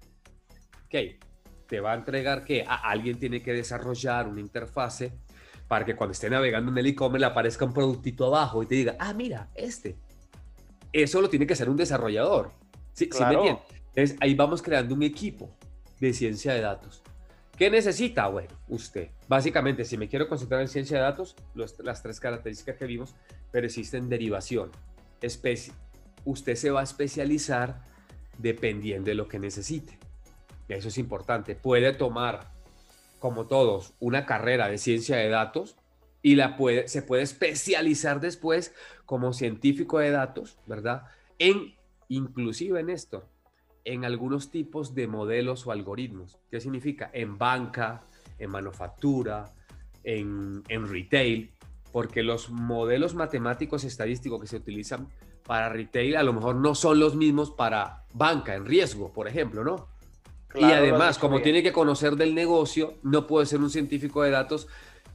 ok, 0.86 1.20
te 1.68 1.80
va 1.80 1.92
a 1.92 1.96
entregar 1.96 2.44
que 2.44 2.64
alguien 2.66 3.18
tiene 3.18 3.42
que 3.42 3.52
desarrollar 3.52 4.26
una 4.26 4.40
interfase 4.40 5.12
para 5.68 5.84
que 5.84 5.94
cuando 5.94 6.12
esté 6.12 6.30
navegando 6.30 6.72
en 6.72 6.78
el 6.78 6.86
e-commerce 6.86 7.20
le 7.20 7.26
aparezca 7.26 7.66
un 7.66 7.74
productito 7.74 8.24
abajo 8.24 8.62
y 8.62 8.66
te 8.66 8.74
diga, 8.74 8.96
ah, 8.98 9.12
mira, 9.12 9.50
este. 9.54 9.96
Eso 10.94 11.20
lo 11.20 11.28
tiene 11.28 11.46
que 11.46 11.52
hacer 11.52 11.68
un 11.68 11.76
desarrollador. 11.76 12.52
¿Sí, 12.94 13.10
me 13.20 13.34
entiendes? 13.34 13.64
Entonces 13.88 14.16
ahí 14.20 14.34
vamos 14.34 14.62
creando 14.62 14.94
un 14.94 15.02
equipo 15.02 15.57
de 16.00 16.12
ciencia 16.12 16.54
de 16.54 16.60
datos. 16.60 17.02
¿Qué 17.56 17.70
necesita? 17.70 18.28
Bueno, 18.28 18.54
usted. 18.68 19.08
Básicamente, 19.26 19.84
si 19.84 19.98
me 19.98 20.08
quiero 20.08 20.28
concentrar 20.28 20.60
en 20.60 20.68
ciencia 20.68 20.98
de 20.98 21.02
datos, 21.02 21.34
las 21.54 22.02
tres 22.02 22.20
características 22.20 22.76
que 22.76 22.86
vimos, 22.86 23.14
pero 23.50 23.66
existen 23.66 24.08
derivación. 24.08 24.70
usted 26.24 26.54
se 26.54 26.70
va 26.70 26.80
a 26.80 26.84
especializar 26.84 27.82
dependiendo 28.38 29.06
de 29.06 29.14
lo 29.14 29.26
que 29.26 29.40
necesite. 29.40 29.98
Eso 30.68 30.88
es 30.88 30.98
importante. 30.98 31.56
Puede 31.56 31.92
tomar 31.92 32.52
como 33.18 33.46
todos, 33.46 33.94
una 33.98 34.26
carrera 34.26 34.68
de 34.68 34.78
ciencia 34.78 35.16
de 35.16 35.28
datos 35.28 35.76
y 36.22 36.36
la 36.36 36.56
puede, 36.56 36.88
se 36.88 37.02
puede 37.02 37.22
especializar 37.22 38.20
después 38.20 38.74
como 39.06 39.32
científico 39.32 39.98
de 39.98 40.10
datos, 40.10 40.58
¿verdad? 40.66 41.04
En, 41.38 41.74
inclusive 42.08 42.80
en 42.80 42.90
esto, 42.90 43.28
en 43.88 44.04
algunos 44.04 44.50
tipos 44.50 44.94
de 44.94 45.08
modelos 45.08 45.66
o 45.66 45.72
algoritmos. 45.72 46.38
¿Qué 46.50 46.60
significa? 46.60 47.10
En 47.14 47.38
banca, 47.38 48.02
en 48.38 48.50
manufactura, 48.50 49.54
en, 50.04 50.62
en 50.68 50.88
retail, 50.88 51.50
porque 51.90 52.22
los 52.22 52.50
modelos 52.50 53.14
matemáticos 53.14 53.84
estadísticos 53.84 54.42
que 54.42 54.46
se 54.46 54.56
utilizan 54.56 55.08
para 55.46 55.70
retail 55.70 56.16
a 56.16 56.22
lo 56.22 56.34
mejor 56.34 56.56
no 56.56 56.74
son 56.74 57.00
los 57.00 57.16
mismos 57.16 57.50
para 57.50 58.04
banca 58.12 58.54
en 58.54 58.66
riesgo, 58.66 59.10
por 59.10 59.26
ejemplo, 59.26 59.64
¿no? 59.64 59.88
y 60.54 60.64
además, 60.64 61.18
como 61.18 61.40
tiene 61.40 61.62
que 61.62 61.72
conocer 61.72 62.16
del 62.16 62.34
negocio, 62.34 62.94
no 63.02 63.26
puede 63.26 63.46
ser 63.46 63.60
un 63.60 63.70
científico 63.70 64.22
de 64.22 64.30
datos 64.30 64.66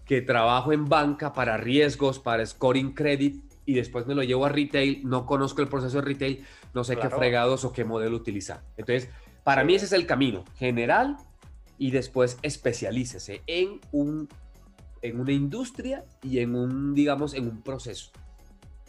que 0.05 0.21
trabajo 0.21 0.73
en 0.73 0.85
banca 0.85 1.33
para 1.33 1.57
riesgos, 1.57 2.19
para 2.19 2.45
scoring 2.45 2.93
credit 2.93 3.43
y 3.65 3.73
después 3.73 4.05
me 4.05 4.15
lo 4.15 4.23
llevo 4.23 4.45
a 4.45 4.49
retail, 4.49 5.01
no 5.03 5.25
conozco 5.25 5.61
el 5.61 5.67
proceso 5.67 5.97
de 5.97 6.03
retail, 6.03 6.45
no 6.73 6.83
sé 6.83 6.97
qué 6.97 7.09
fregados 7.09 7.65
o 7.65 7.73
qué 7.73 7.85
modelo 7.85 8.15
utilizar. 8.15 8.61
Entonces, 8.77 9.09
para 9.43 9.63
mí 9.63 9.75
ese 9.75 9.85
es 9.85 9.93
el 9.93 10.05
camino 10.05 10.43
general 10.57 11.17
y 11.77 11.91
después 11.91 12.37
especialícese 12.41 13.41
en 13.47 13.79
un 13.91 14.29
en 15.03 15.19
una 15.19 15.33
industria 15.33 16.05
y 16.21 16.39
en 16.39 16.55
un, 16.55 16.95
digamos, 16.95 17.33
en 17.33 17.47
un 17.47 17.61
proceso. 17.61 18.11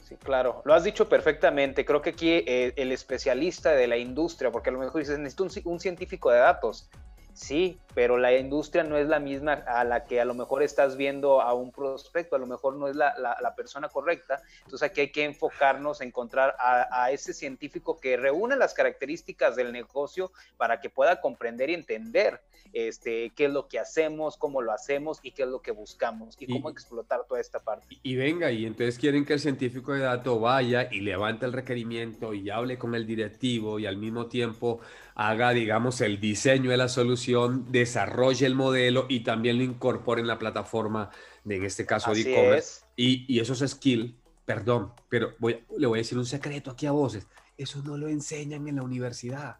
Sí, 0.04 0.16
claro, 0.16 0.62
lo 0.64 0.74
has 0.74 0.84
dicho 0.84 1.08
perfectamente. 1.08 1.84
Creo 1.84 2.02
que 2.02 2.10
aquí 2.10 2.30
eh, 2.30 2.72
el 2.76 2.92
especialista 2.92 3.72
de 3.72 3.88
la 3.88 3.96
industria, 3.96 4.52
porque 4.52 4.70
a 4.70 4.72
lo 4.72 4.78
mejor 4.78 5.00
dices, 5.00 5.18
necesito 5.18 5.44
un, 5.44 5.72
un 5.72 5.80
científico 5.80 6.30
de 6.30 6.38
datos. 6.38 6.88
Sí, 7.34 7.78
pero 7.94 8.16
la 8.16 8.36
industria 8.36 8.84
no 8.84 8.96
es 8.96 9.08
la 9.08 9.18
misma 9.18 9.52
a 9.52 9.82
la 9.82 10.04
que 10.04 10.20
a 10.20 10.24
lo 10.24 10.34
mejor 10.34 10.62
estás 10.62 10.96
viendo 10.96 11.40
a 11.40 11.52
un 11.52 11.72
prospecto, 11.72 12.36
a 12.36 12.38
lo 12.38 12.46
mejor 12.46 12.76
no 12.76 12.86
es 12.86 12.94
la, 12.94 13.54
persona 13.56 13.88
correcta. 13.88 14.40
Entonces 14.64 14.88
aquí 14.88 15.00
hay 15.00 15.10
que 15.10 15.24
enfocarnos, 15.24 16.00
encontrar 16.00 16.56
a, 16.58 17.10
ese 17.10 17.34
científico 17.34 17.98
que 18.00 18.16
reúne 18.16 18.56
las 18.56 18.72
características 18.72 19.56
del 19.56 19.72
negocio 19.72 20.32
para 20.56 20.80
que 20.80 20.90
pueda 20.90 21.20
comprender 21.20 21.70
y 21.70 21.74
entender 21.74 22.40
este, 22.72 23.30
qué 23.30 23.46
es 23.46 23.52
lo 23.52 23.68
que 23.68 23.78
hacemos, 23.78 24.36
cómo 24.36 24.62
lo 24.62 24.72
hacemos 24.72 25.20
y 25.22 25.32
qué 25.32 25.42
es 25.42 25.48
lo 25.48 25.60
que 25.60 25.70
buscamos 25.72 26.36
y, 26.40 26.46
cómo 26.46 26.70
explotar 26.70 27.24
toda 27.28 27.40
esta 27.40 27.58
parte. 27.58 27.86
Y, 28.02 28.16
venga, 28.16 28.50
y 28.50 28.64
entonces 28.64 28.98
quieren 28.98 29.24
que 29.24 29.34
el 29.34 29.40
científico 29.40 29.92
de 29.92 30.00
datos 30.00 30.40
vaya 30.40 30.88
y 30.90 31.00
levante 31.00 31.46
el 31.46 31.52
requerimiento 31.52 32.34
y 32.34 32.50
hable 32.50 32.78
con 32.78 32.94
el 32.94 33.06
directivo 33.06 33.78
y 33.78 33.86
al 33.86 33.96
mismo 33.96 34.26
tiempo 34.26 34.80
haga, 35.14 35.50
digamos, 35.50 36.00
el 36.00 36.20
diseño 36.20 36.70
de 36.70 36.76
la 36.76 36.88
solución, 36.88 37.70
desarrolle 37.70 38.46
el 38.46 38.54
modelo 38.54 39.06
y 39.08 39.20
también 39.20 39.58
lo 39.58 39.64
incorpore 39.64 40.20
en 40.20 40.26
la 40.26 40.38
plataforma 40.38 41.10
de, 41.44 41.56
en 41.56 41.64
este 41.64 41.86
caso, 41.86 42.12
de 42.12 42.20
e-commerce. 42.22 42.84
Y, 42.96 43.24
y 43.32 43.40
esos 43.40 43.60
skills, 43.60 44.14
perdón, 44.44 44.92
pero 45.08 45.34
voy, 45.38 45.64
le 45.76 45.86
voy 45.86 45.98
a 45.98 46.02
decir 46.02 46.18
un 46.18 46.26
secreto 46.26 46.70
aquí 46.70 46.86
a 46.86 46.92
voces, 46.92 47.26
eso 47.56 47.82
no 47.84 47.96
lo 47.96 48.08
enseñan 48.08 48.66
en 48.66 48.76
la 48.76 48.82
universidad. 48.82 49.58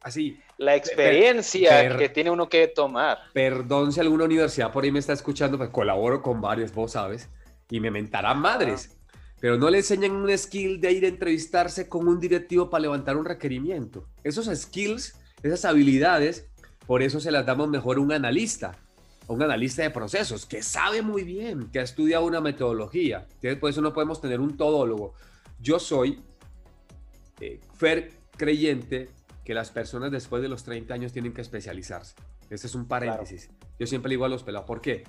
Así. 0.00 0.40
La 0.58 0.74
experiencia 0.74 1.96
que 1.96 2.08
tiene 2.08 2.30
uno 2.30 2.48
que 2.48 2.66
tomar. 2.66 3.18
Perdón 3.32 3.92
si 3.92 4.00
alguna 4.00 4.24
universidad 4.24 4.72
por 4.72 4.82
ahí 4.82 4.90
me 4.90 4.98
está 4.98 5.12
escuchando, 5.12 5.56
pues 5.56 5.70
colaboro 5.70 6.22
con 6.22 6.40
varios, 6.40 6.72
vos 6.72 6.92
sabes, 6.92 7.30
y 7.70 7.78
me 7.78 7.92
mentarán 7.92 8.40
madres 8.40 8.98
pero 9.42 9.58
no 9.58 9.68
le 9.70 9.78
enseñan 9.78 10.12
un 10.12 10.38
skill 10.38 10.80
de 10.80 10.92
ir 10.92 11.04
a 11.04 11.08
entrevistarse 11.08 11.88
con 11.88 12.06
un 12.06 12.20
directivo 12.20 12.70
para 12.70 12.82
levantar 12.82 13.16
un 13.16 13.24
requerimiento. 13.24 14.06
Esos 14.22 14.46
skills, 14.56 15.16
esas 15.42 15.64
habilidades, 15.64 16.48
por 16.86 17.02
eso 17.02 17.18
se 17.18 17.32
las 17.32 17.44
damos 17.44 17.68
mejor 17.68 17.96
a 17.96 18.00
un 18.02 18.12
analista, 18.12 18.78
a 19.26 19.32
un 19.32 19.42
analista 19.42 19.82
de 19.82 19.90
procesos, 19.90 20.46
que 20.46 20.62
sabe 20.62 21.02
muy 21.02 21.24
bien, 21.24 21.72
que 21.72 21.80
ha 21.80 21.82
estudiado 21.82 22.24
una 22.24 22.40
metodología. 22.40 23.26
Entonces, 23.34 23.56
por 23.56 23.70
eso 23.70 23.80
no 23.80 23.92
podemos 23.92 24.20
tener 24.20 24.38
un 24.38 24.56
todólogo. 24.56 25.14
Yo 25.58 25.80
soy 25.80 26.22
eh, 27.40 27.58
fer 27.74 28.12
creyente 28.36 29.10
que 29.44 29.54
las 29.54 29.72
personas 29.72 30.12
después 30.12 30.40
de 30.40 30.50
los 30.50 30.62
30 30.62 30.94
años 30.94 31.12
tienen 31.12 31.32
que 31.32 31.40
especializarse. 31.40 32.14
Este 32.48 32.68
es 32.68 32.76
un 32.76 32.86
paréntesis. 32.86 33.50
Yo 33.76 33.88
siempre 33.88 34.10
le 34.10 34.12
digo 34.12 34.24
a 34.24 34.28
los 34.28 34.44
pelados, 34.44 34.68
¿por 34.68 34.80
qué? 34.80 35.02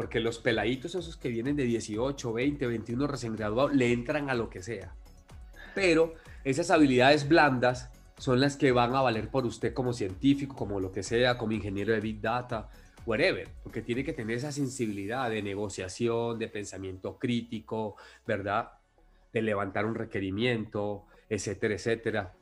Porque 0.00 0.18
los 0.18 0.38
peladitos, 0.38 0.94
esos 0.94 1.18
que 1.18 1.28
vienen 1.28 1.56
de 1.56 1.64
18, 1.64 2.32
20, 2.32 2.66
21 2.66 3.06
recién 3.06 3.36
graduados, 3.36 3.74
le 3.74 3.92
entran 3.92 4.30
a 4.30 4.34
lo 4.34 4.48
que 4.48 4.62
sea. 4.62 4.94
Pero 5.74 6.14
esas 6.42 6.70
habilidades 6.70 7.28
blandas 7.28 7.90
son 8.16 8.40
las 8.40 8.56
que 8.56 8.72
van 8.72 8.94
a 8.94 9.02
valer 9.02 9.28
por 9.28 9.44
usted 9.44 9.74
como 9.74 9.92
científico, 9.92 10.56
como 10.56 10.80
lo 10.80 10.90
que 10.90 11.02
sea, 11.02 11.36
como 11.36 11.52
ingeniero 11.52 11.92
de 11.92 12.00
Big 12.00 12.18
Data, 12.18 12.70
whatever, 13.04 13.50
porque 13.62 13.82
tiene 13.82 14.02
que 14.02 14.14
tener 14.14 14.38
esa 14.38 14.52
sensibilidad 14.52 15.28
de 15.28 15.42
negociación, 15.42 16.38
de 16.38 16.48
pensamiento 16.48 17.18
crítico, 17.18 17.96
¿verdad? 18.26 18.70
De 19.34 19.42
levantar 19.42 19.84
un 19.84 19.96
requerimiento, 19.96 21.04
etcétera, 21.28 21.74
etcétera, 21.74 22.32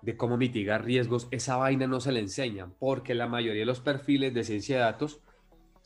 de 0.00 0.16
cómo 0.16 0.36
mitigar 0.36 0.84
riesgos. 0.84 1.26
Esa 1.32 1.56
vaina 1.56 1.88
no 1.88 1.98
se 1.98 2.12
le 2.12 2.20
enseñan, 2.20 2.72
porque 2.78 3.14
la 3.14 3.26
mayoría 3.26 3.62
de 3.62 3.66
los 3.66 3.80
perfiles 3.80 4.32
de 4.32 4.44
ciencia 4.44 4.76
de 4.76 4.82
datos 4.82 5.23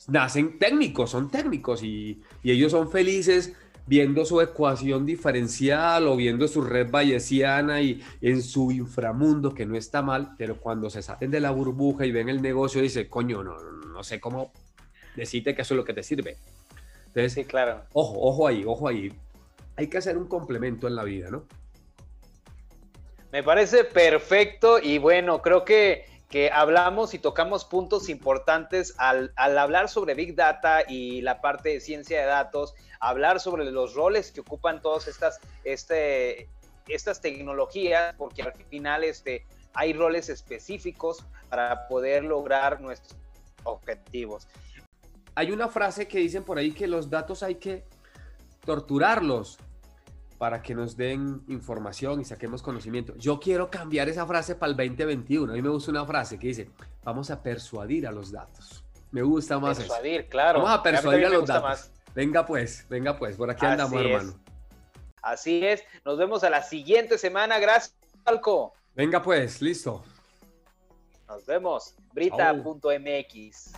nacen 0.07 0.57
técnicos, 0.57 1.11
son 1.11 1.29
técnicos 1.29 1.83
y, 1.83 2.21
ellos 2.43 2.71
son 2.71 2.89
felices 2.89 3.53
viendo 3.85 4.23
su 4.23 4.39
ecuación 4.39 5.05
diferencial 5.05 6.07
o 6.07 6.15
viendo 6.15 6.47
su 6.47 6.61
red 6.61 6.89
bayesiana 6.91 7.81
y 7.81 8.03
en 8.21 8.41
su 8.43 8.71
inframundo, 8.71 9.53
que 9.53 9.65
no 9.65 9.75
está 9.75 10.01
mal, 10.03 10.35
pero 10.37 10.57
cuando 10.57 10.89
se 10.89 11.01
salen 11.01 11.31
de 11.31 11.39
la 11.39 11.49
burbuja 11.51 12.05
y 12.05 12.11
ven 12.11 12.29
el 12.29 12.41
negocio, 12.41 12.81
dice, 12.81 13.09
coño, 13.09 13.43
no, 13.43 13.59
no 13.59 14.03
sé 14.03 14.19
cómo 14.19 14.51
decirte 15.15 15.55
que 15.55 15.63
eso 15.63 15.73
es 15.73 15.77
lo 15.77 15.85
que 15.85 15.93
te 15.93 16.03
sirve. 16.03 16.37
Entonces, 17.07 17.33
sí, 17.33 17.45
claro. 17.45 17.83
Ojo, 17.93 18.15
ojo 18.19 18.47
ahí, 18.47 18.63
ojo 18.65 18.87
ahí. 18.87 19.11
Hay 19.75 19.87
que 19.87 19.97
hacer 19.97 20.17
un 20.17 20.27
complemento 20.27 20.87
en 20.87 20.95
la 20.95 21.03
vida, 21.03 21.31
¿no? 21.31 21.45
Me 23.31 23.43
parece 23.43 23.83
perfecto 23.83 24.79
y 24.79 24.97
bueno, 24.97 25.41
creo 25.41 25.63
que 25.63 26.05
que 26.29 26.51
hablamos 26.51 27.15
y 27.15 27.19
tocamos 27.19 27.65
puntos 27.65 28.07
importantes 28.07 28.93
al, 28.97 29.33
hablar 29.35 29.89
sobre 29.89 30.13
Big 30.13 30.35
Data 30.35 30.83
y 30.87 31.21
la 31.21 31.41
parte 31.41 31.69
de 31.69 31.79
ciencia 31.79 32.21
de 32.21 32.27
datos, 32.27 32.75
hablar 32.99 33.39
sobre 33.39 33.65
los 33.71 33.95
roles 33.95 34.31
que 34.31 34.41
ocupan 34.41 34.79
todas 34.79 35.07
estas, 35.07 35.39
este, 35.63 36.47
estas 36.87 37.19
tecnologías, 37.19 38.13
porque 38.15 38.43
al 38.43 38.53
final 38.53 39.03
este, 39.03 39.43
hay 39.73 39.93
roles 39.93 40.29
específicos 40.29 41.25
para 41.49 41.87
poder 41.87 42.23
lograr 42.23 42.79
nuestros 42.79 43.17
objetivos. 43.63 44.47
Hay 45.33 45.51
una 45.51 45.67
frase 45.67 46.07
que 46.07 46.19
dicen 46.19 46.43
por 46.43 46.59
ahí 46.59 46.73
que 46.73 46.85
los 46.85 47.09
datos 47.09 47.41
hay 47.41 47.55
que 47.55 47.85
torturarlos 48.65 49.57
para 50.39 50.61
que 50.61 50.73
nos 50.73 50.95
den 50.95 51.43
información 51.49 52.21
y 52.21 52.25
saquemos 52.25 52.63
conocimiento. 52.63 53.13
Yo 53.17 53.41
quiero 53.41 53.69
cambiar 53.69 54.07
esa 54.07 54.25
frase 54.25 54.55
para 54.55 54.71
el 54.71 54.77
2021. 54.77 55.51
A 55.51 55.55
mí 55.55 55.61
me 55.61 55.67
gusta 55.67 55.91
una 55.91 56.05
frase 56.05 56.39
que 56.39 56.47
dice, 56.47 56.71
vamos 57.03 57.29
a 57.29 57.43
persuadir 57.43 58.07
a 58.07 58.11
los 58.11 58.31
datos. 58.31 58.85
Me 59.11 59.21
gusta 59.21 59.59
más 59.59 59.77
persuadir, 59.77 60.29
claro. 60.29 60.61
Vamos 60.61 60.79
a 60.79 60.81
persuadir 60.81 61.25
a, 61.25 61.29
los 61.29 61.45
datos. 61.45 61.91
Venga 62.15 62.45
pues, 62.45 62.85
venga 62.89 63.19
pues, 63.19 63.35
por 63.35 63.51
aquí 63.51 63.65
andamos, 63.65 64.01
hermano. 64.01 64.39
Así 65.21 65.65
es. 65.65 65.83
Nos 66.05 66.17
vemos 66.17 66.41
a 66.45 66.49
la 66.49 66.63
siguiente 66.63 67.17
semana. 67.17 67.59
Gracias, 67.59 67.93
Falco. 68.23 68.73
Venga 68.95 69.21
pues, 69.21 69.61
listo. 69.61 70.05
Nos 71.27 71.45
vemos. 71.45 71.95
Brita.mx. 72.13 73.73